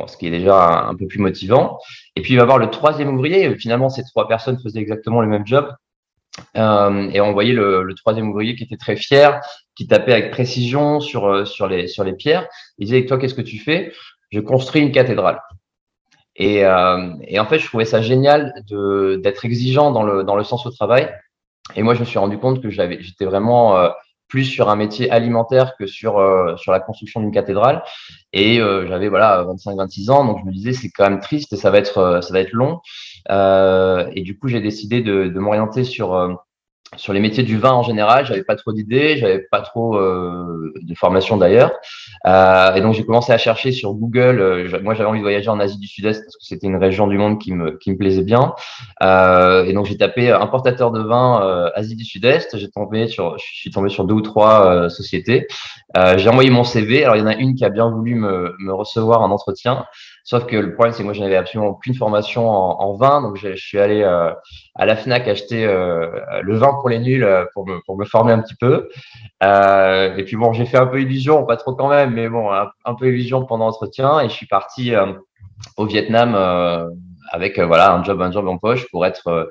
[0.07, 1.77] Ce qui est déjà un, peu plus motivant.
[2.15, 3.55] Et puis il va voir le troisième ouvrier.
[3.55, 5.71] Finalement, ces trois personnes faisaient exactement le même job.
[6.57, 9.39] Euh, et on voyait le, troisième ouvrier qui était très fier,
[9.75, 12.47] qui tapait avec précision sur, euh, les, pierres.
[12.79, 13.93] Il disait Toi, qu'est-ce que tu fais?
[14.31, 15.39] Je construis une cathédrale.
[16.35, 18.53] Et, euh, et, en fait, je trouvais ça génial
[19.21, 21.07] d'être exigeant dans le, dans le sens au travail
[21.75, 23.89] et moi, je me suis rendu compte que j'étais vraiment euh,
[24.27, 27.83] plus sur un métier alimentaire que sur euh, sur la construction d'une cathédrale.
[28.33, 31.57] Et euh, j'avais voilà 25-26 ans, donc je me disais c'est quand même triste et
[31.57, 32.79] ça va être ça va être long.
[33.29, 36.37] et du coup, j'ai décidé de m'orienter sur
[36.97, 40.73] sur les métiers du vin en général, j'avais pas trop d'idées, j'avais pas trop euh,
[40.81, 41.71] de formation d'ailleurs,
[42.25, 44.39] euh, et donc j'ai commencé à chercher sur Google.
[44.39, 47.07] Euh, moi, j'avais envie de voyager en Asie du Sud-Est parce que c'était une région
[47.07, 48.53] du monde qui me qui me plaisait bien,
[49.01, 52.57] euh, et donc j'ai tapé importateur de vin euh, Asie du Sud-Est.
[52.57, 55.47] J'ai tombé sur, je suis tombé sur deux ou trois euh, sociétés.
[56.17, 57.03] j'ai envoyé mon CV.
[57.03, 59.85] Alors il y en a une qui a bien voulu me me recevoir en entretien.
[60.25, 63.21] Sauf que le problème, c'est que moi, je n'avais absolument aucune formation en, en vin.
[63.21, 64.31] Donc, je, suis allé euh,
[64.73, 68.05] à la FNAC acheter euh, le vin pour les nuls euh, pour, me, pour me
[68.05, 68.87] former un petit peu.
[69.43, 72.49] Euh, et puis, bon, j'ai fait un peu illusion, pas trop quand même, mais bon,
[72.51, 74.21] un, peu illusion pendant l'entretien.
[74.21, 74.93] Et je suis parti
[75.75, 76.35] au Vietnam
[77.31, 79.49] avec voilà un job un job en poche pour être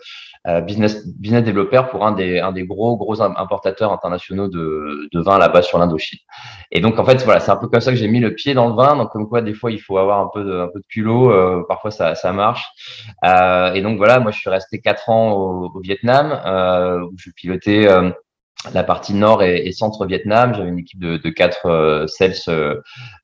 [0.67, 5.39] business business développeur pour un des un des gros gros importateurs internationaux de, de vin
[5.39, 6.19] là-bas sur l'Indochine.
[6.71, 8.55] Et donc en fait voilà c'est un peu comme ça que j'ai mis le pied
[8.55, 8.97] dans le vin.
[8.97, 11.65] Donc comme quoi des fois il faut avoir un peu de un peu de culot,
[11.69, 12.67] parfois ça ça marche.
[13.25, 16.33] et donc voilà moi je suis resté quatre ans au, au Vietnam
[17.09, 17.87] où je pilotais
[18.75, 20.55] la partie nord et, centre Vietnam.
[20.55, 22.77] J'avais une équipe de, de quatre euh, sales euh,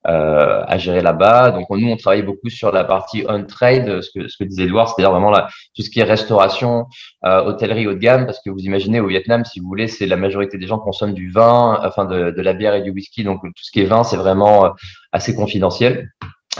[0.07, 1.51] euh, à gérer là-bas.
[1.51, 4.89] Donc nous, on travaille beaucoup sur la partie on-trade, ce que, ce que disait Edouard,
[4.89, 6.87] c'est-à-dire vraiment là, tout ce qui est restauration,
[7.23, 10.17] hôtellerie haut de gamme, parce que vous imaginez au Vietnam, si vous voulez, c'est la
[10.17, 13.23] majorité des gens consomment du vin, enfin de, de la bière et du whisky.
[13.23, 14.73] Donc tout ce qui est vin, c'est vraiment
[15.11, 16.09] assez confidentiel.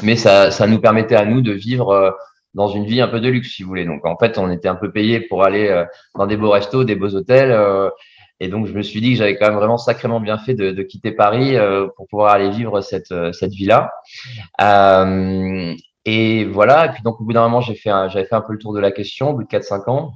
[0.04, 2.16] Mais ça, ça nous permettait à nous de vivre
[2.54, 3.86] dans une vie un peu de luxe, si vous voulez.
[3.86, 5.84] Donc en fait, on était un peu payé pour aller
[6.16, 7.52] dans des beaux restos, des beaux hôtels.
[8.40, 10.72] Et donc, je me suis dit que j'avais quand même vraiment sacrément bien fait de,
[10.72, 13.92] de quitter Paris euh, pour pouvoir aller vivre cette, euh, cette vie-là.
[14.62, 15.74] Euh,
[16.06, 16.86] et voilà.
[16.86, 18.74] Et puis, donc, au bout d'un moment, j'ai fait, j'avais fait un peu le tour
[18.74, 20.14] de la question, au bout de 4-5 ans.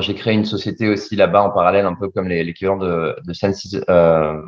[0.00, 3.76] J'ai créé une société aussi là-bas en parallèle, un peu comme l'équivalent de, de Sense,
[3.88, 4.40] euh,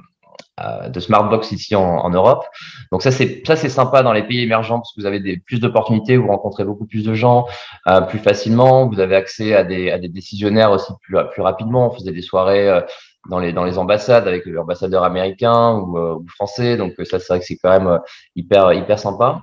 [0.88, 2.46] de Smartbox ici en, en, Europe.
[2.90, 5.36] Donc ça c'est ça c'est sympa dans les pays émergents parce que vous avez des,
[5.36, 7.46] plus d'opportunités, vous rencontrez beaucoup plus de gens
[7.86, 11.88] euh, plus facilement, vous avez accès à des, à des décisionnaires aussi plus, plus rapidement.
[11.88, 12.80] On faisait des soirées euh,
[13.28, 16.78] dans les dans les ambassades avec l'ambassadeur américain ou, ou, français.
[16.78, 18.00] Donc ça c'est vrai que c'est quand même
[18.34, 19.42] hyper hyper sympa.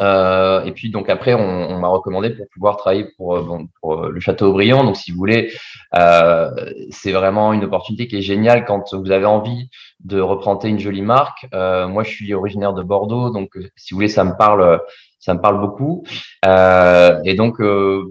[0.00, 4.06] Euh, et puis donc après, on, m'a recommandé pour pouvoir travailler pour, euh, bon, pour
[4.06, 4.84] le Château Aubryon.
[4.84, 5.52] Donc si vous voulez,
[5.94, 6.50] euh,
[6.90, 9.68] c'est vraiment une opportunité qui est géniale quand vous avez envie
[10.04, 11.46] de représenter une jolie marque.
[11.54, 14.80] Euh, moi, je suis originaire de Bordeaux, donc si vous voulez, ça me parle,
[15.18, 16.04] ça me parle beaucoup.
[16.44, 17.62] Euh, et donc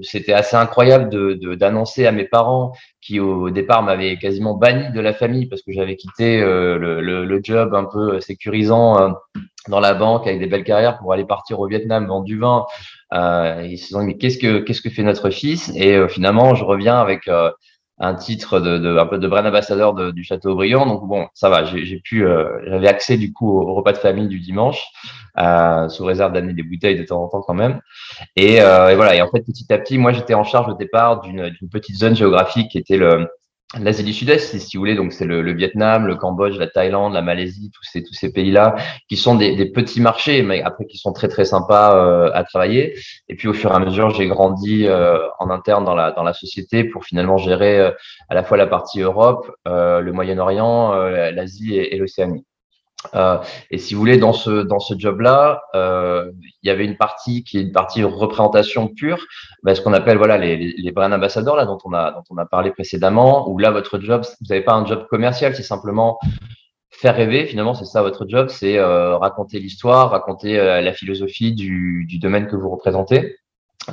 [0.01, 1.09] c'était assez incroyable
[1.57, 5.71] d'annoncer à mes parents qui au départ m'avaient quasiment banni de la famille parce que
[5.73, 9.15] j'avais quitté le, le, le, job un peu sécurisant
[9.67, 12.65] dans la banque avec des belles carrières pour aller partir au Vietnam vendre du vin.
[13.13, 15.71] Euh, ils se sont dit mais qu'est-ce que qu'est-ce que fait notre fils?
[15.75, 17.51] Et euh, finalement, je reviens avec euh,
[17.99, 20.87] un titre de, de, un peu de brand ambassadeur de, du Château Brillant.
[20.87, 21.65] Donc bon, ça va.
[21.65, 24.83] J'ai pu, euh, j'avais accès du coup au, repas de famille du dimanche,
[25.89, 27.79] sous réserve d'amener des bouteilles de temps en temps quand même.
[28.35, 29.15] Et, et voilà.
[29.15, 32.15] Et en fait, petit à petit, moi, j'étais en charge au départ d'une petite zone
[32.15, 33.27] géographique qui était le
[33.79, 37.13] L'Asie du Sud-Est, si vous voulez, donc c'est le, le, Vietnam, le Cambodge, la Thaïlande,
[37.13, 38.75] la Malaisie, tous ces tous ces pays-là,
[39.07, 42.95] qui sont des, petits marchés, mais après qui sont très très sympas euh, à travailler.
[43.29, 46.23] Et puis au fur et à mesure, j'ai grandi euh, en interne dans la dans
[46.23, 47.91] la société pour finalement gérer euh,
[48.27, 50.93] à la fois la partie Europe, le Moyen-Orient,
[51.31, 52.45] l'Asie et, et l'Océanie.
[53.15, 53.37] Euh,
[53.69, 56.31] et si vous voulez, dans ce dans ce job-là, euh,
[56.61, 59.25] il y avait une partie qui est une partie représentation pure,
[59.63, 62.37] ben, ce qu'on appelle voilà les, les, brand ambassadeurs là dont on a dont on
[62.37, 63.49] a parlé précédemment.
[63.49, 66.19] Où là, votre job, vous n'avez pas un job commercial, c'est simplement
[66.91, 67.45] faire rêver.
[67.45, 72.19] Finalement, c'est ça votre job, c'est euh, raconter l'histoire, raconter euh, la philosophie du, du
[72.19, 73.37] domaine que vous représentez.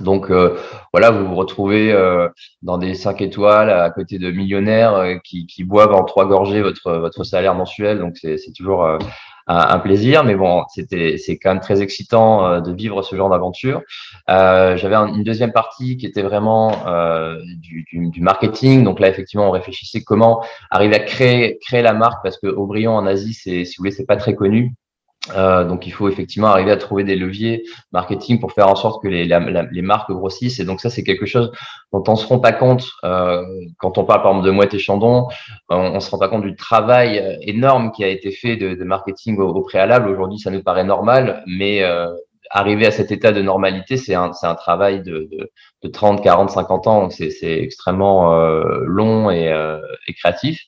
[0.01, 0.57] Donc euh,
[0.93, 2.29] voilà, vous vous retrouvez euh,
[2.63, 6.61] dans des 5 étoiles à côté de millionnaires euh, qui, qui, boivent en trois gorgées
[6.61, 7.99] votre, votre salaire mensuel.
[7.99, 8.99] Donc c'est toujours un,
[9.47, 10.25] un, plaisir.
[10.25, 13.81] Mais bon, c'était c'est quand même très excitant de vivre ce genre d'aventure.
[14.29, 16.71] J'avais une deuxième partie qui était vraiment
[17.57, 18.85] du, du, du, marketing.
[18.85, 22.93] Donc là, effectivement, on réfléchissait comment arriver à créer créer la marque parce que Aubryon
[22.93, 24.75] en Asie, c'est si vous voulez, c'est pas très connu.
[25.37, 29.03] Euh, donc, il faut effectivement arriver à trouver des leviers marketing pour faire en sorte
[29.03, 30.61] que les, les marques grossissent.
[30.61, 31.53] Et donc, ça, c'est quelque chose
[31.93, 33.43] dont on se rend pas compte euh,
[33.79, 35.27] quand on parle, par exemple, de Mouette et Chandon.
[35.69, 38.75] On, on se rend pas compte du travail euh, énorme qui a été fait de,
[38.75, 40.09] de marketing au, au préalable.
[40.09, 42.09] Aujourd'hui, ça nous paraît normal, mais euh,
[42.51, 45.51] arriver à cet état de normalité, c'est un, un travail de, de,
[45.83, 47.11] de, 30, 40, 50 ans.
[47.11, 50.65] C'est extrêmement euh, long et, euh, et, créatif.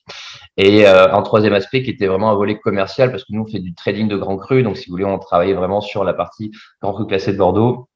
[0.57, 3.51] Et euh, un troisième aspect qui était vraiment un volet commercial, parce que nous, on
[3.51, 4.63] fait du trading de grands crus.
[4.63, 6.51] Donc, si vous voulez, on travaillait vraiment sur la partie
[6.81, 7.87] grand cru classé de Bordeaux.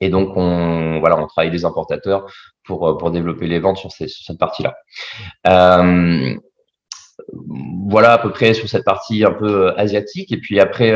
[0.00, 2.26] Et donc, on, voilà, on travaille des importateurs
[2.64, 4.76] pour, euh, pour développer les ventes sur, ces, sur cette partie-là.
[5.46, 6.34] Euh,
[7.88, 10.32] voilà à peu près sur cette partie un peu euh, asiatique.
[10.32, 10.94] Et puis après,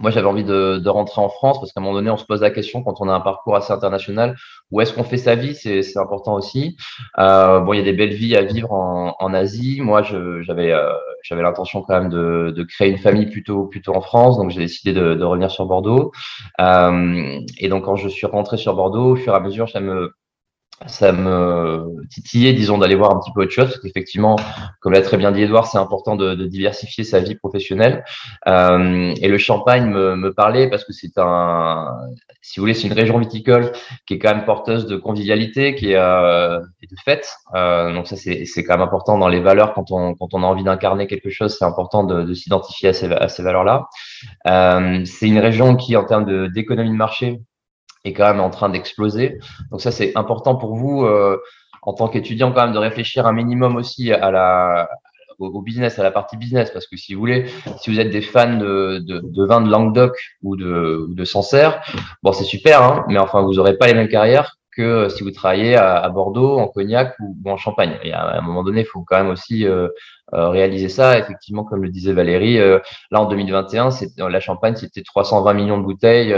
[0.00, 2.24] moi, j'avais envie de, de, rentrer en France parce qu'à un moment donné, on se
[2.24, 4.36] pose la question quand on a un parcours assez international,
[4.70, 5.54] où est-ce qu'on fait sa vie?
[5.54, 6.76] C'est important aussi.
[7.18, 9.80] Euh, bon, il y a des belles vies à vivre en, en Asie.
[9.80, 10.92] Moi, j'avais euh,
[11.22, 14.60] j'avais l'intention quand même de, de, créer une famille plutôt plutôt en France, donc j'ai
[14.60, 16.12] décidé de, de, revenir sur Bordeaux.
[16.60, 19.80] Euh, et donc, quand je suis rentré sur Bordeaux, au fur et à mesure, ça
[19.80, 20.12] me
[20.86, 24.36] ça me titillait, disons, d'aller voir un petit peu autre chose, parce qu'effectivement,
[24.80, 28.04] comme l'a très bien dit Edouard, c'est important de, diversifier sa vie professionnelle.
[28.46, 31.88] Euh, et le Champagne me, me parlait parce que c'est un,
[32.46, 33.72] si vous voulez, c'est une région viticole
[34.06, 37.34] qui est quand même porteuse de convivialité, qui est euh, et de fête.
[37.54, 40.46] Euh, donc ça, c'est quand même important dans les valeurs quand on quand on a
[40.46, 43.88] envie d'incarner quelque chose, c'est important de, de s'identifier à ces, à ces valeurs-là.
[44.46, 47.40] Euh, c'est une région qui, en termes d'économie de marché,
[48.06, 49.38] est quand même en train d'exploser.
[49.70, 51.06] Donc ça, c'est important pour vous
[51.82, 54.88] en tant qu'étudiant quand même de réfléchir un minimum aussi à la,
[55.38, 57.46] au, business, à la partie business, parce que si vous voulez,
[57.78, 61.80] si vous êtes des fans de, de, de vin de Languedoc ou de, de Sancerre,
[62.22, 65.30] bon, c'est super, hein, mais enfin, vous n'aurez pas les mêmes carrières que si vous
[65.30, 67.98] travaillez à, Bordeaux, en Cognac ou, en Champagne.
[68.02, 69.88] Et à un moment donné, il faut quand même aussi euh,
[70.34, 71.18] euh, réaliser ça.
[71.18, 72.78] Effectivement, comme le disait Valérie, euh,
[73.10, 73.88] là en 2021,
[74.28, 76.34] la Champagne, c'était 320 millions de bouteilles,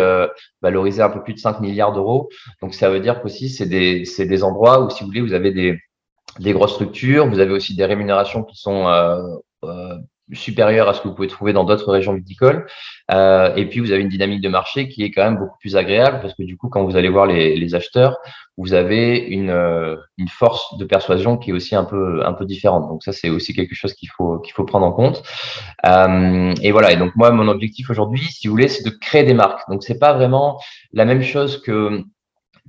[0.62, 2.28] valorisées à un peu plus de 5 milliards d'euros.
[2.62, 5.50] Donc ça veut dire qu'aussi, c'est des, des endroits où, si vous voulez, vous avez
[5.50, 5.78] des,
[6.38, 8.86] des grosses structures, vous avez aussi des rémunérations qui sont
[10.32, 12.66] supérieur à ce que vous pouvez trouver dans d'autres régions viticoles.
[13.10, 15.76] Euh, et puis, vous avez une dynamique de marché qui est quand même beaucoup plus
[15.76, 18.18] agréable parce que du coup, quand vous allez voir les, les acheteurs,
[18.58, 22.44] vous avez une, euh, une, force de persuasion qui est aussi un peu, un peu
[22.44, 22.88] différente.
[22.88, 25.22] Donc ça, c'est aussi quelque chose qu'il faut, qu'il faut prendre en compte.
[25.86, 26.92] Euh, et voilà.
[26.92, 29.68] Et donc moi, mon objectif aujourd'hui, si vous voulez, c'est de créer des marques.
[29.70, 30.60] Donc c'est pas vraiment
[30.92, 32.02] la même chose que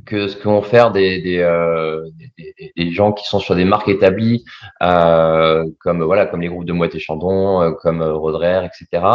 [0.05, 2.03] que ce que vont faire des, des, euh,
[2.37, 4.43] des, des, gens qui sont sur des marques établies,
[4.81, 9.05] euh, comme voilà, comme les groupes de Moët et Chandon, euh, comme euh, Roderer, etc.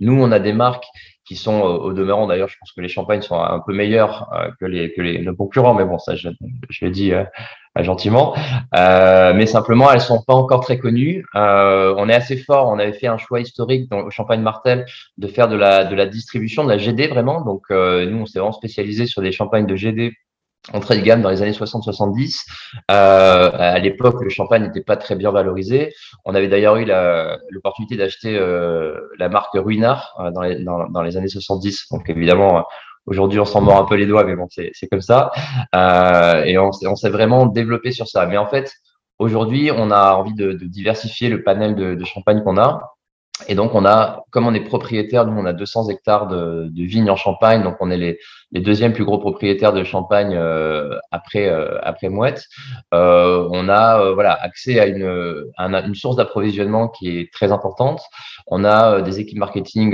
[0.00, 0.86] Nous, on a des marques
[1.26, 2.26] qui sont au demeurant.
[2.26, 4.30] D'ailleurs, je pense que les champagnes sont un peu meilleurs
[4.60, 6.28] que les que les nos concurrents, mais bon, ça, je,
[6.68, 7.14] je le dis
[7.80, 8.34] gentiment.
[8.74, 11.24] mais simplement, elles sont pas encore très connues.
[11.32, 12.68] on est assez fort.
[12.68, 14.84] On avait fait un choix historique dans, au Champagne Martel
[15.16, 17.40] de faire de la de la distribution, de la GD vraiment.
[17.40, 20.12] Donc, nous, on s'est vraiment spécialisé sur des champagnes de GD
[20.72, 22.44] entrée de gamme dans les années 60-70.
[22.90, 25.92] Euh, à l'époque, le champagne n'était pas très bien valorisé.
[26.24, 26.86] On avait d'ailleurs eu
[27.50, 31.86] l'opportunité d'acheter euh, la marque Ruinard euh, dans, les, années 70.
[31.90, 32.64] Donc évidemment,
[33.06, 35.30] aujourd'hui, on s'en mord un peu les doigts, mais bon, c'est comme ça.
[35.74, 38.26] Euh, et on, s'est vraiment développé sur ça.
[38.26, 38.72] Mais en fait,
[39.18, 42.94] aujourd'hui, on a envie de, diversifier le panel de, de champagne qu'on a.
[43.48, 46.82] Et donc, on a, comme on est propriétaire, nous, on a 200 hectares de, de
[46.84, 48.18] vignes en Champagne, donc on est les,
[48.54, 52.46] les deuxièmes plus gros propriétaires de Champagne euh, après euh, après Mouette.
[52.94, 55.04] Euh, on a voilà accès à une,
[55.58, 58.00] une source d'approvisionnement qui est très importante.
[58.46, 59.90] On a des équipes marketing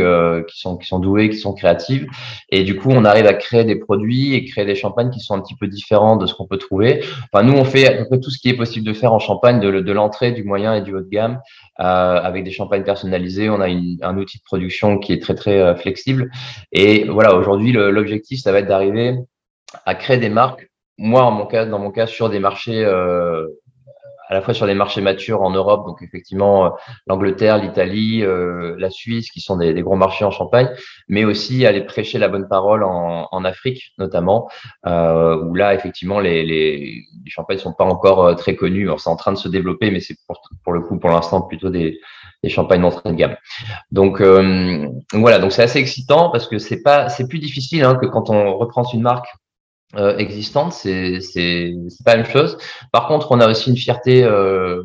[0.47, 2.07] qui sont qui sont douées, qui sont créatives,
[2.51, 5.35] et du coup, on arrive à créer des produits et créer des champagnes qui sont
[5.35, 7.03] un petit peu différents de ce qu'on peut trouver.
[7.33, 9.93] Enfin, nous, on fait peu tout ce qui est possible de faire en Champagne, de
[9.93, 11.41] l'entrée, du moyen et du haut de gamme,
[11.81, 13.51] avec des champagnes personnalisées.
[13.51, 16.31] On a une, un outil de production qui est très très flexible.
[16.73, 19.17] Et voilà, aujourd'hui, l'objectif, ça va être d'arriver
[19.87, 20.69] à créer des marques.
[20.99, 23.47] Moi, en mon cas, dans mon cas, sur des marchés, euh,
[24.31, 26.71] à la fois sur des marchés matures en Europe, donc effectivement euh,
[27.07, 30.71] l'Angleterre, l'Italie, euh, la Suisse, qui sont des, gros marchés en Champagne,
[31.09, 34.51] mais aussi aller prêcher la bonne parole en, Afrique, notamment,
[34.85, 36.77] où là, effectivement, les, les,
[37.25, 38.89] les champagnes sont pas encore très connus.
[38.99, 40.15] c'est en train de se développer, mais c'est
[40.63, 41.99] pour, le coup, pour l'instant, plutôt des,
[42.43, 43.37] des champagnes d'entrée de gamme.
[43.91, 47.97] Donc euh, voilà, donc c'est assez excitant parce que c'est pas, c'est plus difficile hein,
[47.97, 49.29] que quand on reprend une marque
[49.97, 52.59] euh, existante, c'est c'est c'est pas la même chose.
[52.93, 54.23] Par contre, on a aussi une fierté.
[54.23, 54.85] Euh,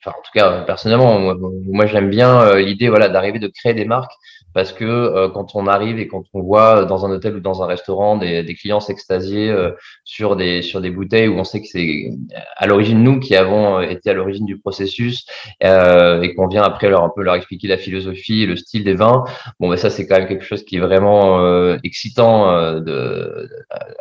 [0.00, 3.74] enfin, en tout cas, personnellement, moi, moi j'aime bien euh, l'idée, voilà, d'arriver de créer
[3.74, 4.12] des marques
[4.54, 7.62] parce que euh, quand on arrive et quand on voit dans un hôtel ou dans
[7.62, 9.70] un restaurant des, des clients s'extasier euh,
[10.04, 12.10] sur des sur des bouteilles où on sait que c'est
[12.56, 15.26] à l'origine nous qui avons euh, été à l'origine du processus
[15.60, 18.94] et qu'on vient après leur un peu leur expliquer la philosophie et le style des
[18.94, 19.24] vins
[19.60, 23.48] bon ben ça c'est quand même quelque chose qui est vraiment excitant de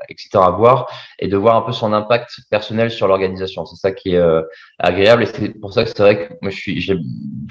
[0.09, 0.87] excitant à voir
[1.19, 3.65] et de voir un peu son impact personnel sur l'organisation.
[3.65, 4.21] C'est ça qui est
[4.79, 6.93] agréable et c'est pour ça que c'est vrai que moi je suis je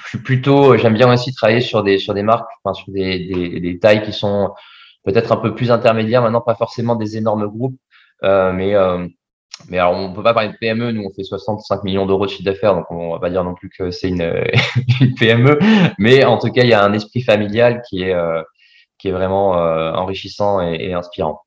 [0.07, 3.79] suis plutôt j'aime bien aussi travailler sur des sur des marques enfin, sur des, des,
[3.79, 4.51] tailles qui sont
[5.05, 7.79] peut-être un peu plus intermédiaires, maintenant pas forcément des énormes groupes,
[8.25, 9.07] euh, mais euh,
[9.69, 10.93] mais alors, on peut pas parler de PME.
[10.93, 13.55] Nous, on fait 65 millions d'euros de chiffre d'affaires, donc on va pas dire non
[13.55, 14.23] plus que c'est une,
[15.01, 15.59] une, PME.
[15.99, 18.43] Mais en tout cas, il y a un esprit familial qui est, euh,
[18.99, 21.43] qui est vraiment enrichissant et, inspirant.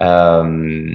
[0.00, 0.94] Euh,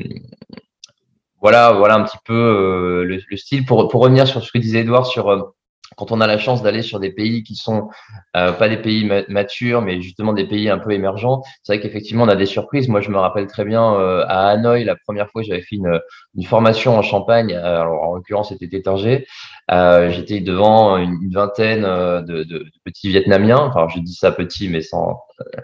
[1.41, 3.66] voilà, voilà un petit peu le, le, style.
[3.66, 5.55] Pour, pour revenir sur ce que disait Edouard sur
[5.96, 7.89] quand on a la chance d'aller sur des pays qui sont
[8.36, 12.24] euh, pas des pays matures, mais justement des pays un peu émergents, c'est vrai qu'effectivement
[12.24, 12.88] on a des surprises.
[12.88, 16.00] Moi, je me rappelle très bien euh, à Hanoï, la première fois j'avais fait une,
[16.36, 17.54] une, formation en Champagne.
[17.54, 19.26] Euh, alors en l'occurrence c'était Tétinger.
[19.72, 23.60] Euh, J'étais devant une, vingtaine de, de, de, petits Vietnamiens.
[23.60, 25.22] Enfin, je dis ça petit, mais sans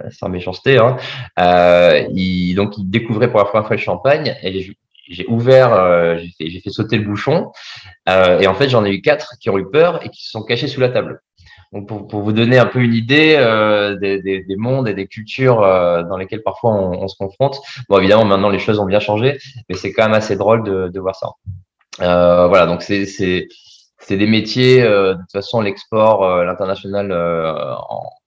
[0.10, 0.78] sans méchanceté.
[0.78, 0.98] Hein.
[2.14, 4.76] Ils, donc ils découvraient pour la première fois le Champagne et
[5.12, 7.52] j'ai ouvert, euh, j'ai fait, sauter le bouchon,
[8.10, 10.32] euh, et en fait j'en ai eu quatre qui ont eu peur et qui se
[10.32, 11.22] sont cachés sous la table.
[11.74, 14.94] Donc pour, pour vous donner un peu une idée euh, des, des, des, mondes et
[14.94, 17.62] des cultures euh, dans lesquelles parfois on, on, se confronte.
[17.88, 19.38] Bon évidemment maintenant les choses ont bien changé,
[19.70, 21.30] mais c'est quand même assez drôle de, de voir ça.
[22.02, 23.06] Euh, voilà donc c'est
[24.02, 27.76] c'est des métiers, euh, de toute façon, l'export, euh, l'international euh,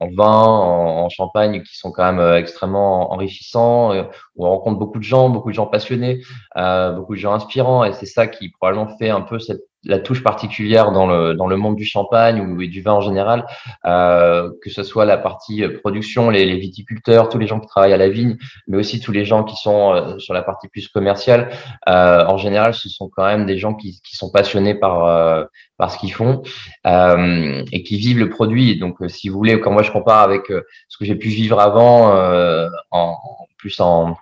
[0.01, 3.95] en, vin, en, champagne, qui sont quand même extrêmement enrichissants,
[4.37, 6.23] où on rencontre beaucoup de gens, beaucoup de gens passionnés,
[6.57, 10.23] beaucoup de gens inspirants, et c'est ça qui probablement fait un peu cette la touche
[10.23, 13.47] particulière dans le, dans le monde du champagne ou du vin en général,
[13.85, 17.93] euh, que ce soit la partie production, les, les, viticulteurs, tous les gens qui travaillent
[17.93, 20.89] à la vigne, mais aussi tous les gens qui sont euh, sur la partie plus
[20.89, 21.51] commerciale.
[21.89, 25.45] Euh, en général, ce sont quand même des gens qui, qui sont passionnés par, euh,
[25.77, 26.43] par ce qu'ils font
[26.87, 28.79] euh, et qui vivent le produit.
[28.79, 30.47] Donc, euh, si vous voulez, quand moi je compare avec
[30.89, 32.15] ce que j'ai pu vivre avant,
[32.91, 33.17] en
[33.59, 34.17] plus en,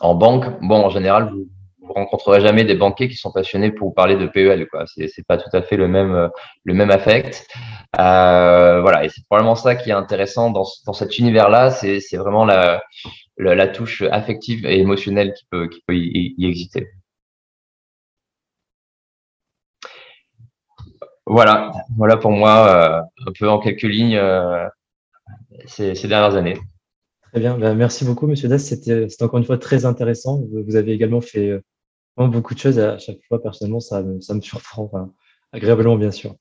[0.00, 1.46] en banque, bon, en général, vous,
[1.86, 4.66] vous rencontrerez jamais des banquiers qui sont passionnés pour vous parler de PEL.
[4.68, 4.84] Quoi.
[4.86, 6.30] C'est, pas tout à fait le même,
[6.64, 7.46] le même affect.
[7.98, 11.70] Euh, voilà, et c'est probablement ça qui est intéressant dans, dans cet univers-là.
[11.70, 12.82] C'est, c'est vraiment la,
[13.38, 16.88] la, touche affective et émotionnelle qui peut, qui peut y, exister.
[21.26, 24.66] Voilà, voilà pour moi, euh, un peu en quelques lignes, euh,
[25.66, 26.58] ces, ces dernières années.
[27.32, 28.58] Très bien, ben, merci beaucoup, Monsieur Das.
[28.58, 30.40] C'était, c'était encore une fois très intéressant.
[30.66, 31.60] Vous avez également fait
[32.16, 33.42] beaucoup de choses à chaque fois.
[33.42, 34.90] Personnellement, ça me, ça me surprend,
[35.52, 36.36] agréablement, bien sûr.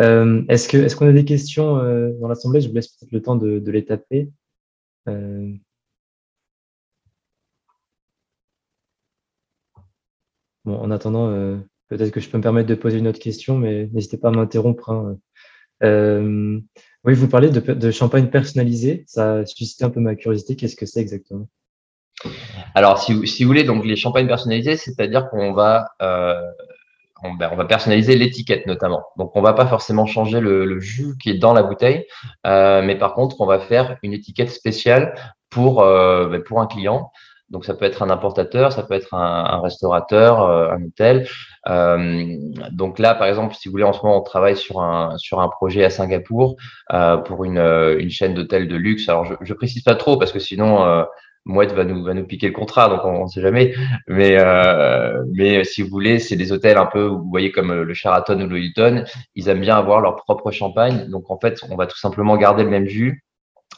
[0.00, 2.60] Euh, est-ce est-ce qu'on a des questions euh, dans l'assemblée?
[2.60, 4.30] Je vous laisse peut-être le temps de, les taper.
[5.08, 5.52] Euh...
[10.64, 11.28] Bon, en attendant,
[11.88, 14.30] peut-être que je peux me permettre de poser une autre question, mais n'hésitez pas à
[14.32, 14.90] m'interrompre.
[14.90, 15.18] Hein.
[17.04, 19.04] Oui, vous parlez de, de champagne personnalisé.
[19.06, 20.56] Ça a suscité un peu ma curiosité.
[20.56, 21.48] Qu'est-ce que c'est exactement?
[22.74, 26.40] Alors, si, si, vous voulez, donc les champagnes personnalisées, c'est-à-dire qu'on va, euh,
[27.22, 29.04] on, ben, va personnaliser l'étiquette notamment.
[29.16, 32.06] Donc, on va pas forcément changer le, le jus qui est dans la bouteille,
[32.46, 35.14] euh, mais par contre, on va faire une étiquette spéciale
[35.50, 37.10] pour euh, ben, pour un client.
[37.50, 41.28] Donc, ça peut être un importateur, ça peut être un, un restaurateur, euh, un hôtel.
[41.68, 42.26] Euh,
[42.72, 45.40] donc là, par exemple, si vous voulez, en ce moment, on travaille sur un sur
[45.40, 46.56] un projet à Singapour
[46.92, 49.08] euh, pour une, une chaîne d'hôtels de luxe.
[49.08, 51.04] Alors, je, je précise pas trop parce que sinon
[51.46, 53.74] Mouette va nous, va nous piquer le contrat, donc on ne sait jamais.
[54.08, 57.94] Mais, euh, mais si vous voulez, c'est des hôtels un peu, vous voyez, comme le
[57.94, 61.08] Sheraton ou le Hilton, ils aiment bien avoir leur propre champagne.
[61.10, 63.24] Donc en fait, on va tout simplement garder le même jus,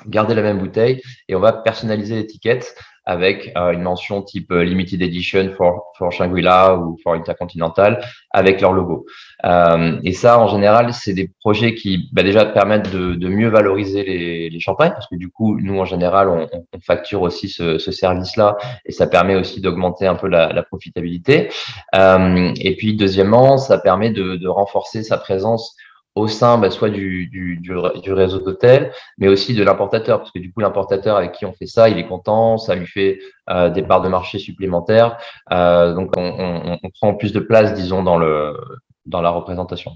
[0.07, 2.75] garder la même bouteille et on va personnaliser l'étiquette
[3.07, 8.61] avec euh, une mention type euh, limited edition for, for Shangri-La ou for Intercontinental avec
[8.61, 9.07] leur logo.
[9.45, 13.49] Euh, et ça, en général, c'est des projets qui bah, déjà permettent de, de mieux
[13.49, 17.49] valoriser les, les, champagnes parce que du coup, nous, en général, on, on facture aussi
[17.49, 21.49] ce, ce service-là et ça permet aussi d'augmenter un peu la, la profitabilité.
[21.95, 25.77] Euh, et puis, deuxièmement, ça permet de, de renforcer sa présence
[26.17, 30.39] au sein bah, soit du, du, du, réseau d'hôtels, mais aussi de l'importateur, parce que
[30.39, 33.69] du coup, l'importateur avec qui on fait ça, il est content, ça lui fait euh,
[33.69, 35.19] des parts de marché supplémentaires,
[35.53, 38.57] euh, donc on, on, on, prend plus de place, disons, dans, le,
[39.05, 39.93] dans la représentation.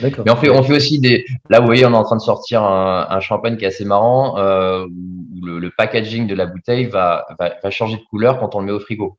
[0.00, 1.24] Mais on fait, on fait aussi des.
[1.48, 3.84] Là, vous voyez, on est en train de sortir un, un champagne qui est assez
[3.84, 8.40] marrant, euh, où le, le, packaging de la bouteille va, va, va changer de couleur
[8.40, 9.16] quand on le met au frigo.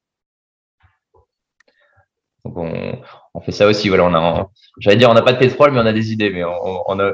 [2.43, 2.99] Donc on,
[3.37, 3.89] on, fait ça aussi.
[3.89, 6.29] Voilà, on a, j'allais dire, on n'a pas de pétrole, mais on a des idées.
[6.29, 7.13] Mais on, on a.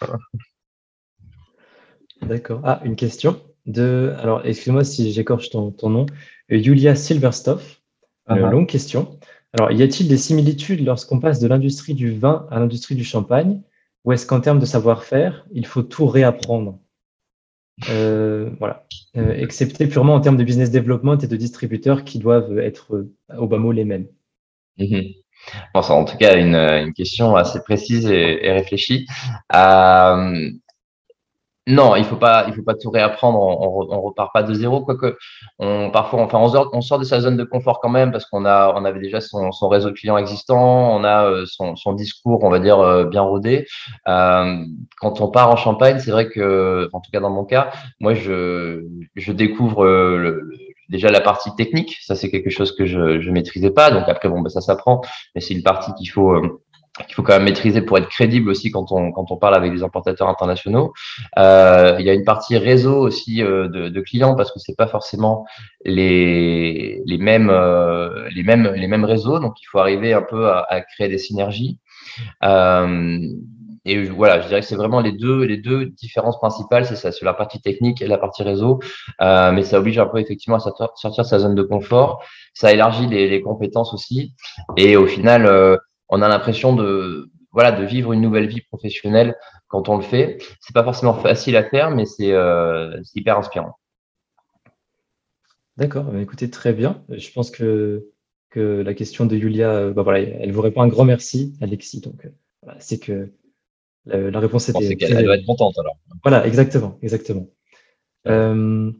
[2.22, 2.60] D'accord.
[2.64, 4.14] Ah, une question de.
[4.18, 6.06] Alors, excuse-moi si j'écorche ton, ton, nom.
[6.48, 7.80] Julia Silverstoff.
[8.28, 8.50] Uh -huh.
[8.50, 9.18] longue question.
[9.52, 13.60] Alors, y a-t-il des similitudes lorsqu'on passe de l'industrie du vin à l'industrie du champagne,
[14.04, 16.78] ou est-ce qu'en termes de savoir-faire, il faut tout réapprendre?
[17.90, 18.86] Euh, Voilà.
[19.16, 23.06] Euh, excepté purement en termes de business development et de distributeurs qui doivent être
[23.36, 24.06] au bas mot les mêmes.
[24.78, 25.00] Mmh.
[25.74, 29.06] Bon, c'est en tout cas une, une question assez précise et, réfléchie.
[29.54, 30.50] Euh,
[31.68, 33.38] non, il faut pas, il faut pas tout réapprendre.
[33.40, 35.16] On, on, repart pas de zéro, quoique
[35.60, 38.72] on parfois, enfin, on sort, de sa zone de confort quand même parce qu'on a,
[38.74, 42.58] on avait déjà son, son réseau client existant, on a euh, son, discours, on va
[42.58, 43.66] dire euh, bien rodé.
[44.08, 44.56] Euh,
[44.98, 47.70] quand on part en Champagne, c'est vrai que, en tout cas dans mon cas,
[48.00, 48.84] moi je,
[49.14, 50.48] je découvre le,
[50.92, 53.90] déjà la partie technique, ça c'est quelque chose que je ne maîtrisais pas.
[53.90, 55.00] Donc après, bon, ben, ça s'apprend,
[55.34, 56.60] mais c'est une partie qu'il faut euh,
[57.06, 59.72] qu'il faut quand même maîtriser pour être crédible aussi quand on quand on parle avec
[59.72, 60.92] des importateurs internationaux.
[61.38, 64.86] Euh, il y a une partie réseau aussi euh, de, clients parce que c'est pas
[64.86, 65.46] forcément
[65.86, 67.50] les les mêmes
[68.30, 71.80] les mêmes les mêmes réseaux, donc il faut arriver un peu à, créer des synergies.
[73.84, 77.10] Et voilà, je dirais que c'est vraiment les deux, les deux différences principales, c'est ça,
[77.10, 78.80] sur la partie technique et la partie réseau.
[79.20, 82.22] Euh, mais ça oblige un peu effectivement à sortir de sa zone de confort.
[82.54, 84.34] Ça élargit les, compétences aussi.
[84.76, 85.76] Et au final, euh,
[86.08, 90.38] on a l'impression de, voilà, de vivre une nouvelle vie professionnelle quand on le fait.
[90.60, 93.78] C'est pas forcément facile à faire, mais c'est euh, hyper inspirant.
[95.76, 97.02] D'accord, bah, écoutez, très bien.
[97.08, 98.06] Je pense que
[98.50, 102.02] que la question de Julia, bah voilà, elle vous répond un grand merci, Alexis.
[102.02, 102.28] Donc,
[102.80, 103.32] c'est que
[104.06, 104.82] la, réponse était.
[104.82, 105.96] C'est qu'elle doit être contente alors.
[106.22, 107.48] Voilà, exactement, exactement.
[108.26, 108.90] Euh,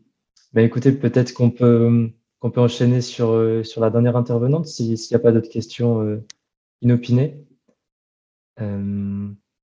[0.53, 5.15] bah, écoutez, peut-être qu'on peut, qu'on peut enchaîner sur, sur la dernière intervenante, s'il n'y
[5.17, 6.21] a pas d'autres questions
[6.81, 7.45] inopinées.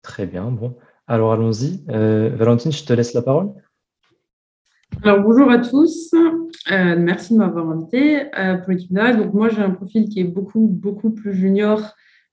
[0.02, 0.76] très bien, bon.
[1.06, 1.84] Alors allons-y.
[1.86, 3.52] Valentine, je te laisse la parole.
[5.02, 6.14] Alors, bonjour à tous.
[6.70, 10.24] Euh, merci de m'avoir invité euh, pour l'équipe Donc, moi, j'ai un profil qui est
[10.24, 11.84] beaucoup, beaucoup plus junior euh,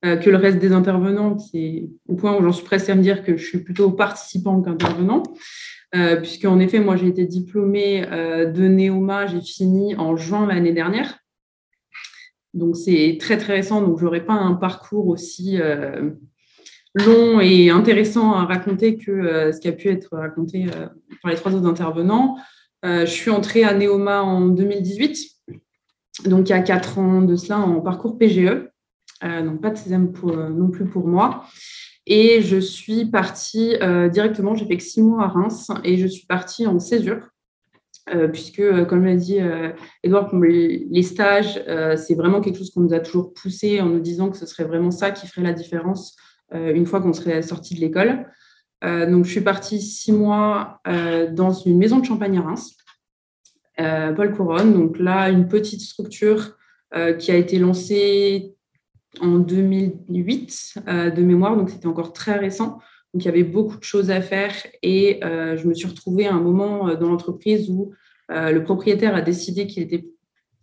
[0.03, 3.23] que le reste des intervenants, qui au point où j'en suis pressée à me dire
[3.23, 5.23] que je suis plutôt participant qu'intervenant.
[6.21, 11.19] puisque, en effet, moi, j'ai été diplômée de Néoma, j'ai fini en juin l'année dernière.
[12.53, 13.81] Donc, c'est très, très récent.
[13.81, 15.59] Donc, je n'aurai pas un parcours aussi
[16.95, 20.65] long et intéressant à raconter que ce qui a pu être raconté
[21.21, 22.37] par les trois autres intervenants.
[22.83, 25.29] Euh, je suis entrée à Neoma en 2018,
[26.25, 28.70] donc il y a quatre ans de cela en parcours PGE, euh,
[29.21, 31.45] donc pas de CESEM euh, non plus pour moi.
[32.07, 33.75] Et je suis partie
[34.11, 37.29] directement, j'ai fait que six mois à Reims et je suis partie en césure.
[38.33, 39.37] puisque, comme l'a dit
[40.01, 41.63] Edouard, les stages,
[41.97, 44.63] c'est vraiment quelque chose qu'on nous a toujours poussé en nous disant que ce serait
[44.63, 46.17] vraiment ça qui ferait la différence
[46.51, 48.25] une fois qu'on serait sorti de l'école.
[48.83, 52.75] Euh, donc, je suis partie six mois euh, dans une maison de champagne à Reims,
[53.79, 54.73] euh, Paul Couronne.
[54.73, 56.57] Donc là, une petite structure
[57.19, 58.53] qui a été lancée
[59.19, 62.79] en 2008 de mémoire, donc c'était encore très récent.
[63.13, 66.33] Donc il y avait beaucoup de choses à faire et je me suis retrouvée à
[66.33, 67.91] un moment dans l'entreprise où
[68.29, 70.07] le propriétaire a décidé qu'il était,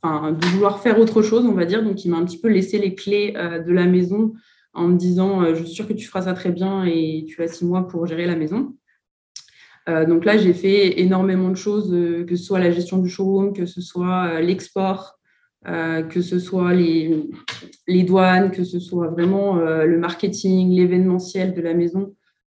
[0.03, 1.83] enfin, de vouloir faire autre chose, on va dire.
[1.85, 4.33] Donc il m'a un petit peu laissé les clés de la maison
[4.79, 7.43] en me disant euh, Je suis sûre que tu feras ça très bien et tu
[7.43, 8.75] as six mois pour gérer la maison.
[9.89, 13.09] Euh, donc là, j'ai fait énormément de choses, euh, que ce soit la gestion du
[13.09, 15.18] showroom, que ce soit l'export,
[15.65, 17.29] que ce soit les,
[18.05, 22.15] douanes, que ce soit vraiment le marketing, l'événementiel de la maison.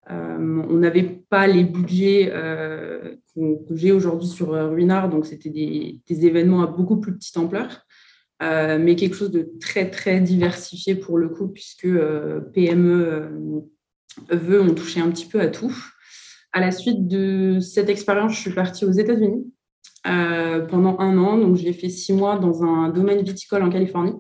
[0.10, 2.32] on n'avait pas les budgets
[3.36, 7.86] que, j'ai aujourd'hui sur Ruinard, donc c'était des, des, événements à beaucoup plus petite ampleur.
[8.44, 14.36] Euh, mais quelque chose de très, très diversifié pour le coup, puisque euh, PME euh,
[14.36, 15.74] veut ont touché un petit peu à tout.
[16.52, 19.52] À la suite de cette expérience, je suis partie aux États-Unis
[20.04, 21.38] pendant un an.
[21.38, 24.16] Donc, j'ai fait six mois dans un domaine viticole en Californie,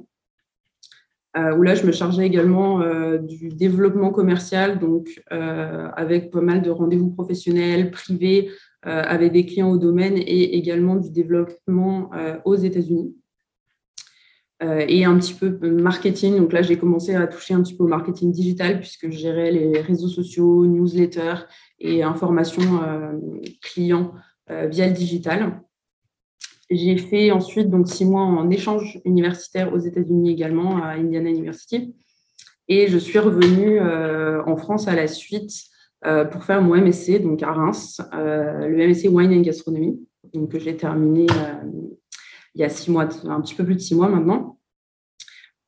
[1.35, 2.79] où là, je me chargeais également
[3.19, 8.49] du développement commercial, donc avec pas mal de rendez-vous professionnels, privés,
[8.83, 12.11] avec des clients au domaine et également du développement
[12.45, 13.13] aux États-Unis.
[14.63, 16.37] Euh, et un petit peu marketing.
[16.37, 19.51] Donc là, j'ai commencé à toucher un petit peu au marketing digital puisque je gérais
[19.51, 21.45] les réseaux sociaux, newsletters
[21.79, 23.13] et informations euh,
[23.61, 24.19] clients euh,
[24.69, 25.61] via le digital.
[26.69, 31.93] J'ai fait ensuite donc six mois en échange universitaire aux États-Unis également à Indiana University.
[32.67, 35.51] Et je suis revenue en France à la suite
[36.31, 39.99] pour faire mon MSc donc à Reims, le MSc Wine and Gastronomy,
[40.33, 41.27] donc que j'ai terminé
[42.55, 44.59] il y a six mois, un petit peu plus de six mois maintenant.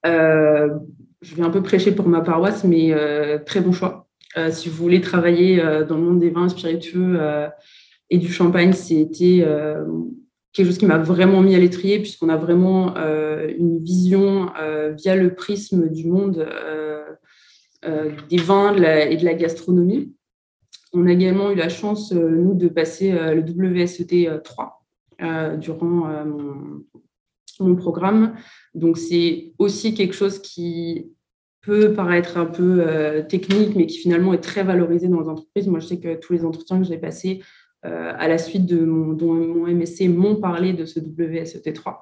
[0.05, 0.69] Euh,
[1.21, 4.07] je vais un peu prêcher pour ma paroisse, mais euh, très bon choix.
[4.37, 5.57] Euh, si vous voulez travailler
[5.87, 7.19] dans le monde des vins spiritueux
[8.09, 9.45] et du champagne, c'était
[10.53, 14.51] quelque chose qui m'a vraiment mis à l'étrier, puisqu'on a vraiment une vision
[14.95, 16.47] via le prisme du monde
[18.29, 20.13] des vins et de la gastronomie.
[20.93, 24.85] On a également eu la chance, nous, de passer le WSET 3
[25.21, 26.25] euh, durant euh,
[27.61, 28.35] mon, programme.
[28.73, 31.09] Donc, c'est aussi quelque chose qui
[31.61, 35.67] peut paraître un peu euh, technique, mais qui finalement est très valorisé dans les entreprises.
[35.67, 37.41] Moi, je sais que tous les entretiens que j'ai passés
[37.85, 41.95] à la suite de mon, MSC m'ont parlé de ce WSET3.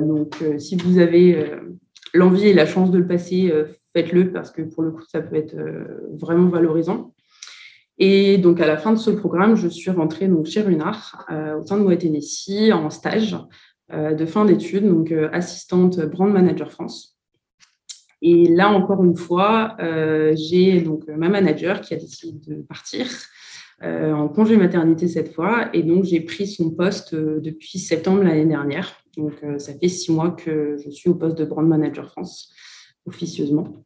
[0.00, 1.50] donc, si vous avez
[2.12, 3.52] l'envie et la chance de le passer,
[3.92, 5.56] faites-le parce que pour le coup, ça peut être
[6.18, 7.12] vraiment valorisant.
[7.98, 11.60] Et donc, à la fin de ce programme, je suis rentrée donc, chez Runard, euh,
[11.60, 13.36] au sein de Moët Tennessee, en stage
[13.92, 17.18] euh, de fin d'études, donc euh, assistante brand manager France.
[18.22, 19.76] Et là, encore une fois,
[20.34, 23.04] j'ai donc ma manager qui a décidé de partir
[23.82, 25.68] en congé maternité cette fois.
[25.74, 28.96] Et donc, j'ai pris son poste depuis septembre l'année dernière.
[29.16, 32.52] Donc, ça fait six mois que je suis au poste de brand manager France,
[33.06, 33.84] officieusement.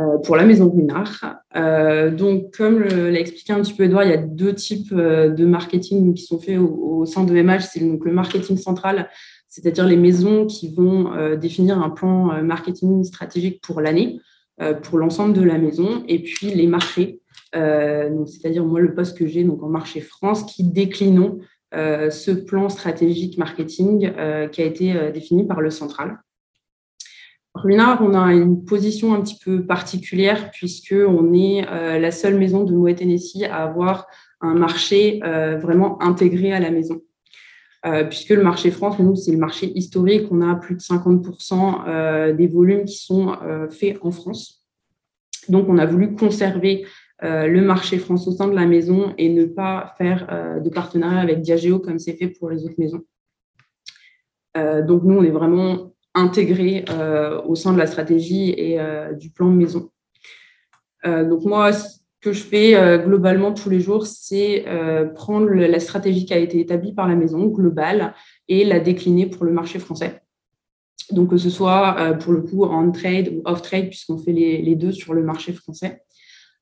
[0.00, 1.36] Euh, pour la maison Guinard.
[1.56, 5.28] Euh, donc, comme l'a expliqué un petit peu Edouard, il y a deux types euh,
[5.28, 7.60] de marketing qui sont faits au, sein de MH.
[7.60, 9.08] C'est donc le marketing central,
[9.46, 14.20] c'est-à-dire les maisons qui vont définir un plan marketing stratégique pour l'année,
[14.82, 17.20] pour l'ensemble de la maison, et puis les marchés.
[17.52, 21.40] c'est-à-dire moi le poste que j'ai en marché France qui déclinons
[21.72, 24.12] ce plan stratégique marketing
[24.52, 26.20] qui a été défini par le central.
[27.54, 31.62] Ruinard, on a une position un petit peu particulière puisqu'on est
[32.00, 34.06] la seule maison de Moet Tennessee à avoir
[34.40, 35.20] un marché
[35.60, 37.00] vraiment intégré à la maison.
[37.86, 40.28] Euh, puisque le marché France, nous, c'est le marché historique.
[40.30, 44.64] On a plus de 50% euh, des volumes qui sont euh, faits en France.
[45.48, 46.86] Donc, on a voulu conserver
[47.22, 51.40] le marché France au sein de la maison et ne pas faire de partenariat avec
[51.40, 53.02] Diageo comme c'est fait pour les autres maisons.
[54.54, 56.84] donc, nous, on est vraiment intégrés
[57.46, 58.78] au sein de la stratégie et
[59.18, 59.90] du plan maison.
[61.04, 61.70] donc, moi,
[62.24, 66.38] que je fais euh, globalement tous les jours, c'est euh, prendre la stratégie qui a
[66.38, 68.14] été établie par la maison globale
[68.48, 70.22] et la décliner pour le marché français.
[71.10, 74.32] Donc, que ce soit euh, pour le coup en trade ou off trade, puisqu'on fait
[74.32, 76.02] les, deux sur le marché français,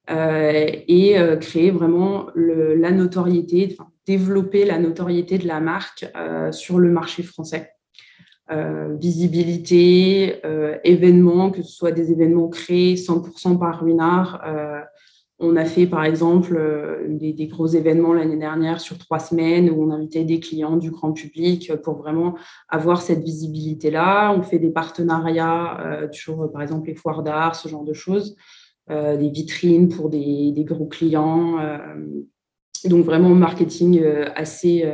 [0.09, 6.05] et créer vraiment la notoriété, développer la notoriété de la marque
[6.51, 7.71] sur le marché français.
[8.99, 10.41] visibilité,
[10.83, 14.43] événements, que ce soit des événements créés 100% par Ruinard,
[15.43, 19.83] on a fait par exemple euh, des, gros événements l'année dernière sur trois semaines où
[19.83, 22.37] on invitait des clients du grand public pour vraiment
[22.69, 24.33] avoir cette visibilité-là.
[24.33, 28.37] On fait des partenariats euh, sur par exemple les foires d'art, ce genre de choses,
[28.91, 31.59] euh, des vitrines pour des, gros clients.
[32.85, 34.03] donc vraiment marketing
[34.35, 34.85] assez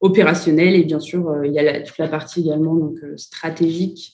[0.00, 4.13] opérationnel et bien sûr il y a toute la partie également donc, stratégique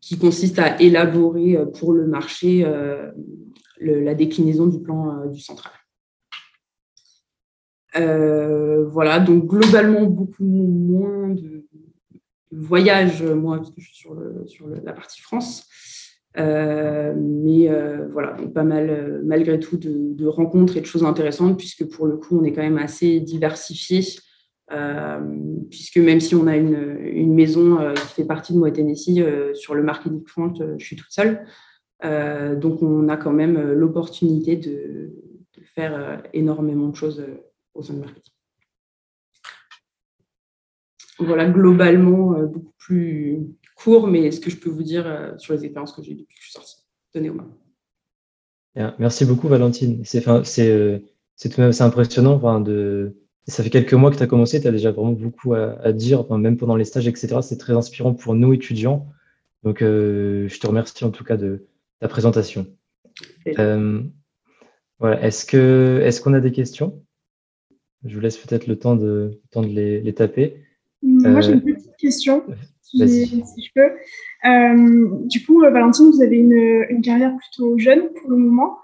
[0.00, 3.10] qui consiste à élaborer euh, pour le marché euh,
[3.80, 5.72] la déclinaison du plan du central.
[7.94, 11.64] voilà, donc globalement beaucoup moins de,
[12.50, 13.96] voyages, moi, parce que je suis
[14.46, 15.64] sur, la partie France.
[16.36, 17.68] mais
[18.10, 22.06] voilà, donc pas mal, malgré tout, de, de, rencontres et de choses intéressantes, puisque pour
[22.06, 24.27] le coup, on est quand même assez diversifié euh,
[25.70, 29.54] puisque même si on a une, maison euh, qui fait partie de moi Tennessee, euh,
[29.54, 31.46] sur le marketing front, je suis toute seule.
[32.02, 35.12] donc, on a quand même l'opportunité de,
[35.56, 37.24] de, faire énormément de choses
[37.74, 38.32] au sein du marketing.
[41.18, 43.40] Voilà, globalement, beaucoup plus
[43.76, 46.42] court, mais ce que je peux vous dire sur les expériences que j'ai depuis que
[46.42, 46.76] je suis sortie
[47.14, 47.46] de Neoma.
[48.98, 50.02] Merci beaucoup, Valentine.
[50.04, 50.26] C'est
[51.80, 53.16] impressionnant enfin, de,
[53.48, 56.30] ça fait quelques mois que tu as commencé, tu as déjà vraiment beaucoup à, dire,
[56.36, 57.38] même pendant les stages, etc.
[57.42, 59.08] C'est très inspirant pour nous étudiants.
[59.64, 61.66] Donc, euh, je te remercie en tout cas de
[62.00, 62.66] ta présentation.
[63.58, 64.02] Euh,
[65.02, 67.02] Est-ce qu'on a des questions?
[68.04, 70.62] Je vous laisse peut-être le temps de, temps de les, taper.
[71.02, 72.44] Moi, j'ai une euh, petite question,
[72.82, 75.26] si, je peux.
[75.26, 78.78] du coup, Valentine, vous avez une, une carrière plutôt jeune pour le moment.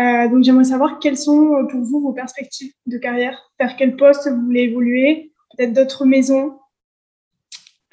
[0.00, 3.96] Euh, donc j'aimerais savoir quelles sont euh, pour vous vos perspectives de carrière, vers quel
[3.96, 6.54] poste vous voulez évoluer, peut-être d'autres maisons?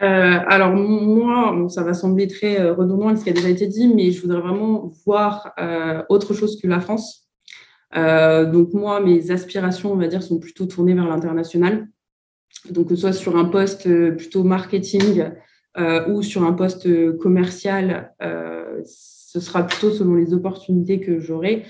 [0.01, 0.05] Euh,
[0.47, 4.21] alors moi, ça va sembler très redondant ce qui a déjà été dit, mais je
[4.21, 5.55] voudrais vraiment voir
[6.09, 7.27] autre chose que la France.
[7.95, 11.87] donc moi, mes aspirations, on va dire, sont plutôt tournées vers l'international.
[12.69, 15.31] Donc que ce soit sur un poste plutôt marketing
[16.09, 18.13] ou sur un poste commercial,
[18.85, 21.65] ce sera plutôt selon les opportunités que j'aurai.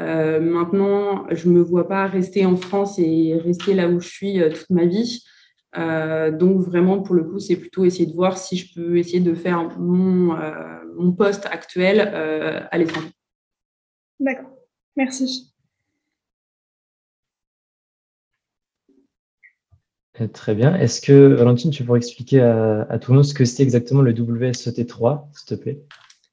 [0.00, 4.08] Euh, maintenant, je ne me vois pas rester en France et rester là où je
[4.08, 5.22] suis euh, toute ma vie.
[5.76, 9.20] Euh, donc vraiment, pour le coup, c'est plutôt essayer de voir si je peux essayer
[9.20, 10.36] de faire mon,
[10.96, 13.08] mon poste actuel à l'étranger.
[14.20, 14.50] D'accord,
[14.96, 15.54] merci.
[20.34, 20.74] Très bien.
[20.74, 24.12] Est-ce que, Valentine, tu pourrais expliquer à, tout le monde ce que c'est exactement le
[24.12, 25.82] WSET3, s'il te plaît?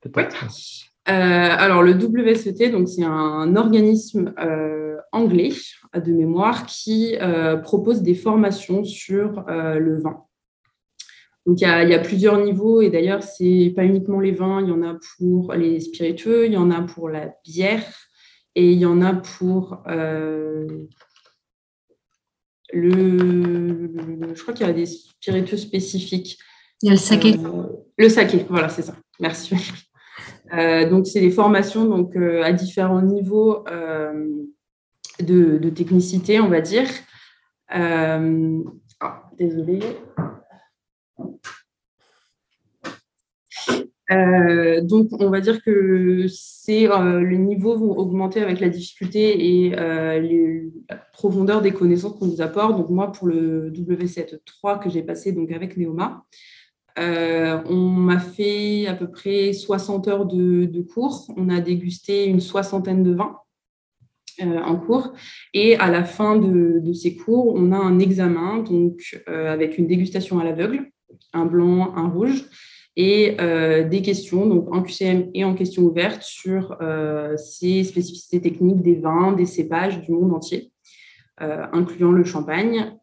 [0.01, 0.88] Peut-être.
[1.09, 5.53] Euh, alors, le WSET, donc, c'est un organisme euh, anglais
[5.95, 10.23] de mémoire qui euh, propose des formations sur le vin.
[11.45, 14.67] Donc, il y, a, plusieurs niveaux et d'ailleurs, ce n'est pas uniquement les vins, il
[14.67, 17.83] y en a pour les spiritueux, il y en a pour la bière
[18.53, 20.67] et il y en a pour le.
[22.71, 26.37] Je crois qu'il y a des spiritueux spécifiques.
[26.83, 27.35] Il y a le saké.
[27.97, 28.93] le saké, voilà, c'est ça.
[29.19, 29.55] Merci.
[30.53, 34.27] Euh, donc, c'est des formations donc, euh, à différents niveaux euh,
[35.19, 36.87] de, technicité, on va dire.
[39.01, 39.79] Ah, désolée.
[44.81, 50.95] donc, on va dire que c'est les niveaux vont augmenter avec la difficulté et la
[51.13, 52.75] profondeur des connaissances qu'on nous apporte.
[52.75, 56.25] Donc, moi, pour le W7.3 que j'ai passé donc avec Neoma,
[56.99, 61.27] euh, on m'a fait à peu près 60 heures de, cours.
[61.37, 63.37] On a dégusté une soixantaine de vins.
[64.41, 65.13] en cours.
[65.53, 70.39] Et à la fin de, ces cours, on a un examen donc, avec une dégustation
[70.39, 70.89] à l'aveugle,
[71.33, 72.45] un blanc, un rouge,
[72.95, 73.37] et
[73.89, 76.77] des questions, donc en QCM et en questions ouvertes, sur
[77.37, 80.71] ces spécificités techniques des vins, des cépages du monde entier,
[81.37, 82.97] incluant le champagne.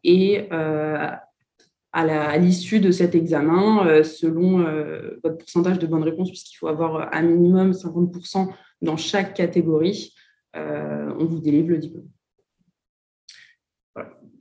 [1.97, 6.67] À l'issue de cet examen, euh, selon euh, votre pourcentage de bonnes réponses, puisqu'il faut
[6.67, 8.49] avoir un minimum 50%
[8.83, 10.13] dans chaque catégorie,
[10.55, 12.07] euh, on vous délivre le diplôme.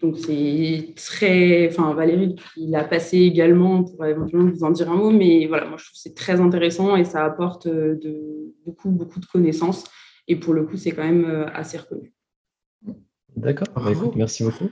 [0.02, 4.96] Donc c'est très, enfin Valérie qui l'a passé également pour éventuellement vous en dire un
[4.96, 8.90] mot, mais voilà, moi je trouve que c'est très intéressant et ça apporte de, beaucoup
[8.90, 9.84] beaucoup de connaissances
[10.28, 12.12] et pour le coup c'est quand même assez reconnu.
[13.34, 14.68] D'accord, bah, merci beaucoup.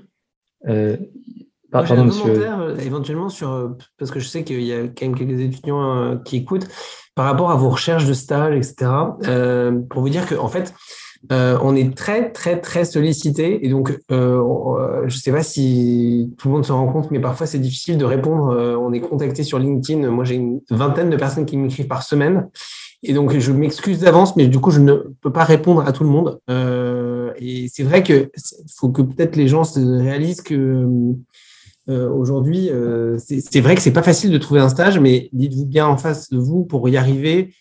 [1.83, 3.69] J'ai un commentaire euh, éventuellement sur, euh,
[3.99, 6.69] parce que je sais qu'il y a quand même quelques étudiants euh, qui écoutent,
[7.15, 8.91] par rapport à vos recherches de stage, etc.
[9.89, 10.75] pour vous dire qu'en en fait,
[11.31, 13.65] on est très, très, très sollicité.
[13.65, 17.47] Et donc, je ne sais pas si tout le monde se rend compte, mais parfois
[17.47, 18.77] c'est difficile de répondre.
[18.81, 20.11] on est contacté sur LinkedIn.
[20.11, 22.49] Moi, j'ai une vingtaine de personnes qui m'écrivent par semaine.
[23.05, 26.03] Et donc, je m'excuse d'avance, mais du coup, je ne peux pas répondre à tout
[26.03, 26.41] le monde.
[27.39, 28.29] et c'est vrai qu'il
[28.77, 31.15] faut que peut-être les gens se réalisent que
[31.89, 35.67] euh, aujourd'hui, euh, c'est vrai que c'est pas facile de trouver un stage, mais dites-vous
[35.67, 37.55] bien en face de vous pour y arriver.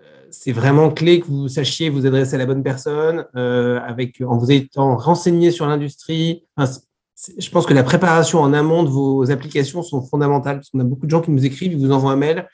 [0.00, 4.36] Euh, c'est vraiment clé que vous sachiez vous adresser à la bonne personne, avec en
[4.36, 6.44] vous étant renseigné sur l'industrie.
[6.58, 10.84] je pense que la préparation en amont de vos applications sont fondamentales parce qu'on a
[10.84, 12.46] beaucoup de gens qui nous écrivent, ils vous envoient un mail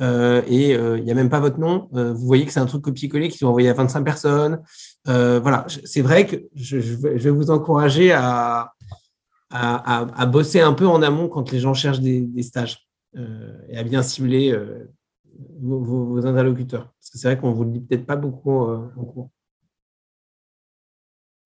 [0.00, 1.88] et il n'y a même pas votre nom.
[1.92, 4.60] vous voyez que c'est un truc copier-coller qui sont envoyés à 25 personnes.
[5.06, 8.72] voilà, c'est vrai que je, vais vous encourager à,
[9.52, 13.82] à, bosser un peu en amont quand les gens cherchent des, stages euh, et à
[13.82, 14.90] bien cibler euh,
[15.60, 16.92] vos, interlocuteurs.
[16.98, 19.30] Parce que c'est vrai qu'on ne vous le dit peut-être pas beaucoup euh, en cours.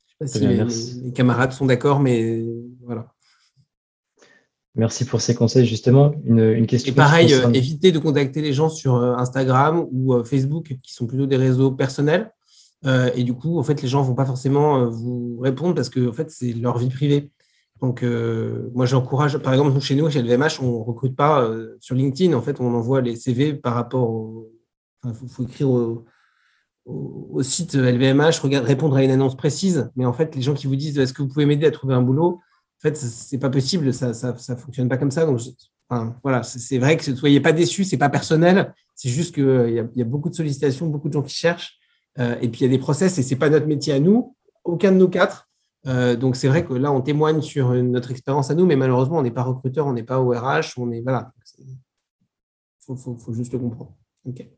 [0.06, 2.44] Je ne sais pas si les, camarades sont d'accord, mais
[2.82, 3.12] voilà.
[4.74, 6.14] Merci pour ces conseils, justement.
[6.24, 6.92] Une, question.
[6.92, 11.36] Et pareil, évitez de contacter les gens sur Instagram ou Facebook, qui sont plutôt des
[11.36, 12.30] réseaux personnels.
[12.84, 16.06] et du coup, en fait, les gens ne vont pas forcément vous répondre parce que
[16.08, 17.30] en fait, c'est leur vie privée.
[17.82, 21.76] Donc, euh, moi, j'encourage, par exemple, chez nous, chez LVMH, on ne recrute pas euh,
[21.80, 22.32] sur LinkedIn.
[22.34, 24.50] En fait, on envoie les CV par rapport au.
[25.04, 29.90] Il faut, écrire au, site LVMH, répondre à une annonce précise.
[29.94, 31.94] Mais en fait, les gens qui vous disent est-ce que vous pouvez m'aider à trouver
[31.94, 32.40] un boulot?
[32.78, 33.92] En fait, ce n'est pas possible.
[33.92, 35.26] Ça ne fonctionne pas comme ça.
[35.26, 35.40] Donc,
[36.24, 37.84] voilà, c'est vrai que ne soyez pas déçus.
[37.84, 38.74] Ce n'est pas personnel.
[38.96, 39.44] C'est juste qu'il
[39.94, 41.78] y, y, a beaucoup de sollicitations, beaucoup de gens qui cherchent.
[42.18, 44.00] Euh, et puis, il y a des process et ce n'est pas notre métier à
[44.00, 44.34] nous.
[44.64, 45.45] Aucun de nous quatre.
[45.86, 49.18] Euh, donc c'est vrai que là, on témoigne sur notre expérience à nous, mais malheureusement,
[49.18, 51.32] on n'est pas recruteur, on n'est pas ORH, on est voilà.
[52.88, 53.96] Il faut, juste le comprendre.
[54.24, 54.48] Très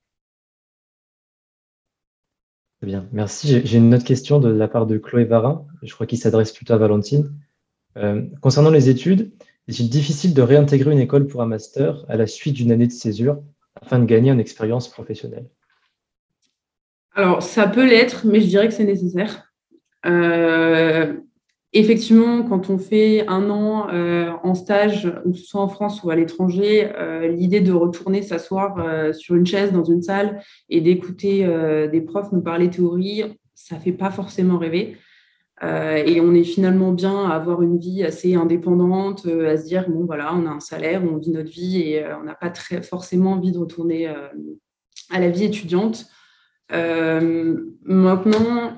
[2.82, 3.62] bien, merci.
[3.64, 6.74] J'ai une autre question de la part de Chloé Varin, je crois qu'il s'adresse plutôt
[6.74, 7.32] à Valentine.
[7.96, 9.32] Euh, concernant les études,
[9.66, 12.92] est-il difficile de réintégrer une école pour un master à la suite d'une année de
[12.92, 13.42] césure
[13.80, 15.48] afin de gagner en expérience professionnelle?
[17.14, 19.47] Alors, ça peut l'être, mais je dirais que c'est nécessaire.
[20.06, 21.14] Euh,
[21.72, 26.10] effectivement, quand on fait un an euh, en stage, que ce soit en France ou
[26.10, 31.46] à l'étranger, euh, l'idée de retourner s'asseoir sur une chaise dans une salle et d'écouter
[31.90, 34.96] des profs nous parler théorie, ça ne fait pas forcément rêver.
[35.62, 40.04] et on est finalement bien à avoir une vie assez indépendante, à se dire, bon,
[40.04, 43.32] voilà, on a un salaire, on vit notre vie et on n'a pas très forcément
[43.32, 46.06] envie de retourner à la vie étudiante.
[46.70, 48.76] maintenant,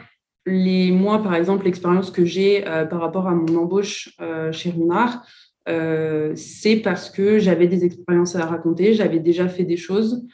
[0.50, 4.70] les mois, par exemple, l'expérience que j'ai euh, par rapport à mon embauche euh, chez
[4.70, 5.24] Runard,
[5.68, 10.26] euh, c'est parce que j'avais des expériences à raconter, j'avais déjà fait des choses,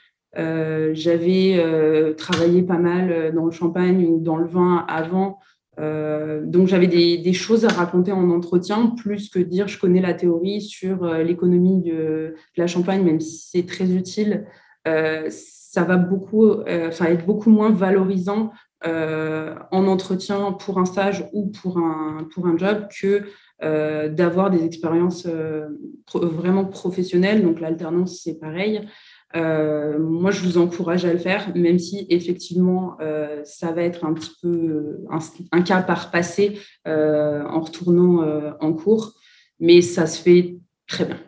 [0.93, 5.39] j'avais travaillé pas mal dans le champagne ou dans le vin avant,
[5.79, 10.61] donc j'avais des, choses à raconter en entretien, plus que dire je connais la théorie
[10.61, 14.45] sur l'économie de, la champagne, même si c'est très utile.
[14.85, 18.53] ça va beaucoup, être beaucoup moins valorisant
[18.87, 23.25] en entretien pour un stage ou pour un, pour un job que
[23.63, 25.69] euh, d'avoir des expériences euh,
[26.15, 27.43] vraiment professionnelles.
[27.43, 28.87] Donc l'alternance, c'est pareil.
[29.35, 32.97] moi, je vous encourage à le faire, même si effectivement,
[33.45, 35.05] ça va être un petit peu
[35.53, 38.25] un, cas par passé en retournant
[38.61, 39.13] en cours,
[39.61, 41.19] mais ça se fait très bien.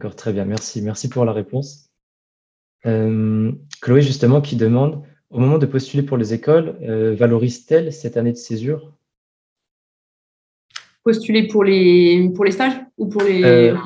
[0.00, 0.46] D'accord, très bien.
[0.46, 0.80] Merci.
[0.80, 1.89] Merci pour la réponse.
[2.86, 8.16] Euh, Chloé, justement, qui demande, au moment de postuler pour les écoles, euh, valorise-t-elle cette
[8.16, 8.92] année de césure?
[11.02, 13.42] Postuler pour les, pour les stages ou pour les...
[13.44, 13.76] Euh,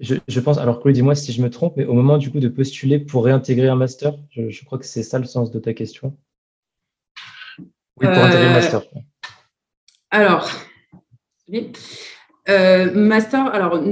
[0.00, 2.48] je, pense, alors Chloé, dis-moi si je me trompe, mais au moment du coup de
[2.48, 6.16] postuler pour réintégrer un master, je, crois que c'est ça le sens de ta question.
[7.58, 7.64] Oui,
[8.06, 8.82] pour intégrer un master.
[10.10, 10.48] Alors,
[12.48, 13.82] euh, master, alors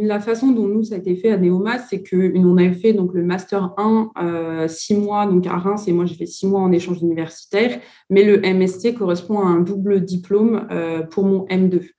[0.00, 2.92] la façon dont nous ça a été fait à Neoma, c'est que on avait fait
[2.92, 6.48] donc le master 1 euh, six mois donc à Reims et moi j'ai fait six
[6.48, 7.80] mois en échange universitaire,
[8.10, 11.90] mais le MST correspond à un double diplôme euh, pour mon M2.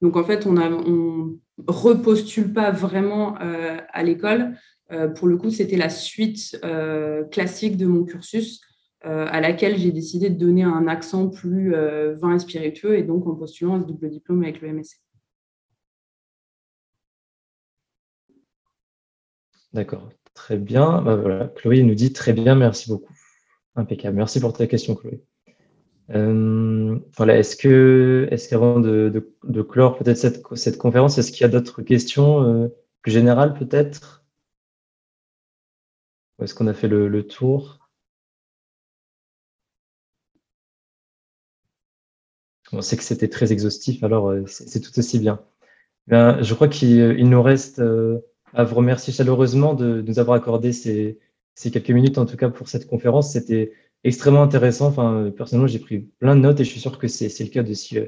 [0.00, 0.70] Donc en fait on a
[1.66, 4.56] repostule pas vraiment à l'école.
[5.16, 6.58] pour le coup c'était la suite
[7.30, 8.62] classique de mon cursus.
[9.04, 11.74] à laquelle j'ai décidé de donner un accent plus
[12.20, 15.11] vin et spiritueux et donc en postulant à ce double diplôme avec le MSC.
[19.72, 21.02] D'accord, très bien.
[21.02, 21.48] Bah, voilà.
[21.48, 23.14] Chloé nous dit très bien, merci beaucoup.
[23.76, 24.16] Impeccable.
[24.16, 25.22] Merci pour ta question, Chloé.
[26.10, 29.30] Euh, voilà, est-ce que, est-ce qu'avant de,
[29.68, 30.18] clore peut-être
[30.56, 32.68] cette, conférence, est-ce qu'il y a d'autres questions euh,
[33.02, 34.24] plus générales peut-être?
[36.42, 37.78] Est-ce qu'on a fait le, tour?
[42.72, 45.40] On sait que c'était très exhaustif, alors euh, c'est tout aussi bien.
[46.08, 47.80] Je crois qu'il nous reste
[48.54, 51.18] à vous remercier chaleureusement de, nous avoir accordé ces,
[51.56, 53.32] quelques minutes, en tout cas pour cette conférence.
[53.32, 53.72] C'était
[54.04, 54.86] extrêmement intéressant.
[54.88, 57.62] Enfin, personnellement, j'ai pris plein de notes et je suis sûr que c'est le cas
[57.62, 58.06] euh,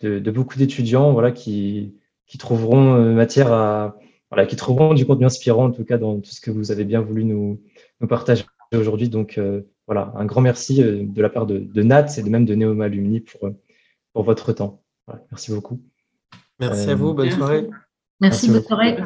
[0.00, 1.94] de, de, beaucoup d'étudiants voilà, qui,
[2.26, 3.98] qui trouveront euh, matière à.
[4.32, 6.84] Voilà, qui trouveront du contenu inspirant, en tout cas, dans tout ce que vous avez
[6.84, 7.60] bien voulu nous,
[8.00, 9.08] nous partager aujourd'hui.
[9.08, 12.44] Donc, euh, voilà, un grand merci de la part de, de Nat et de même
[12.44, 13.50] de Neoma Alumni pour,
[14.12, 14.84] pour votre temps.
[15.32, 15.80] merci beaucoup.
[16.60, 17.66] Merci à vous, bonne soirée.
[18.20, 18.96] Merci, bonne soirée.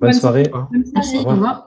[0.00, 0.50] Bonne soirée.
[0.94, 1.65] Merci, au revoir.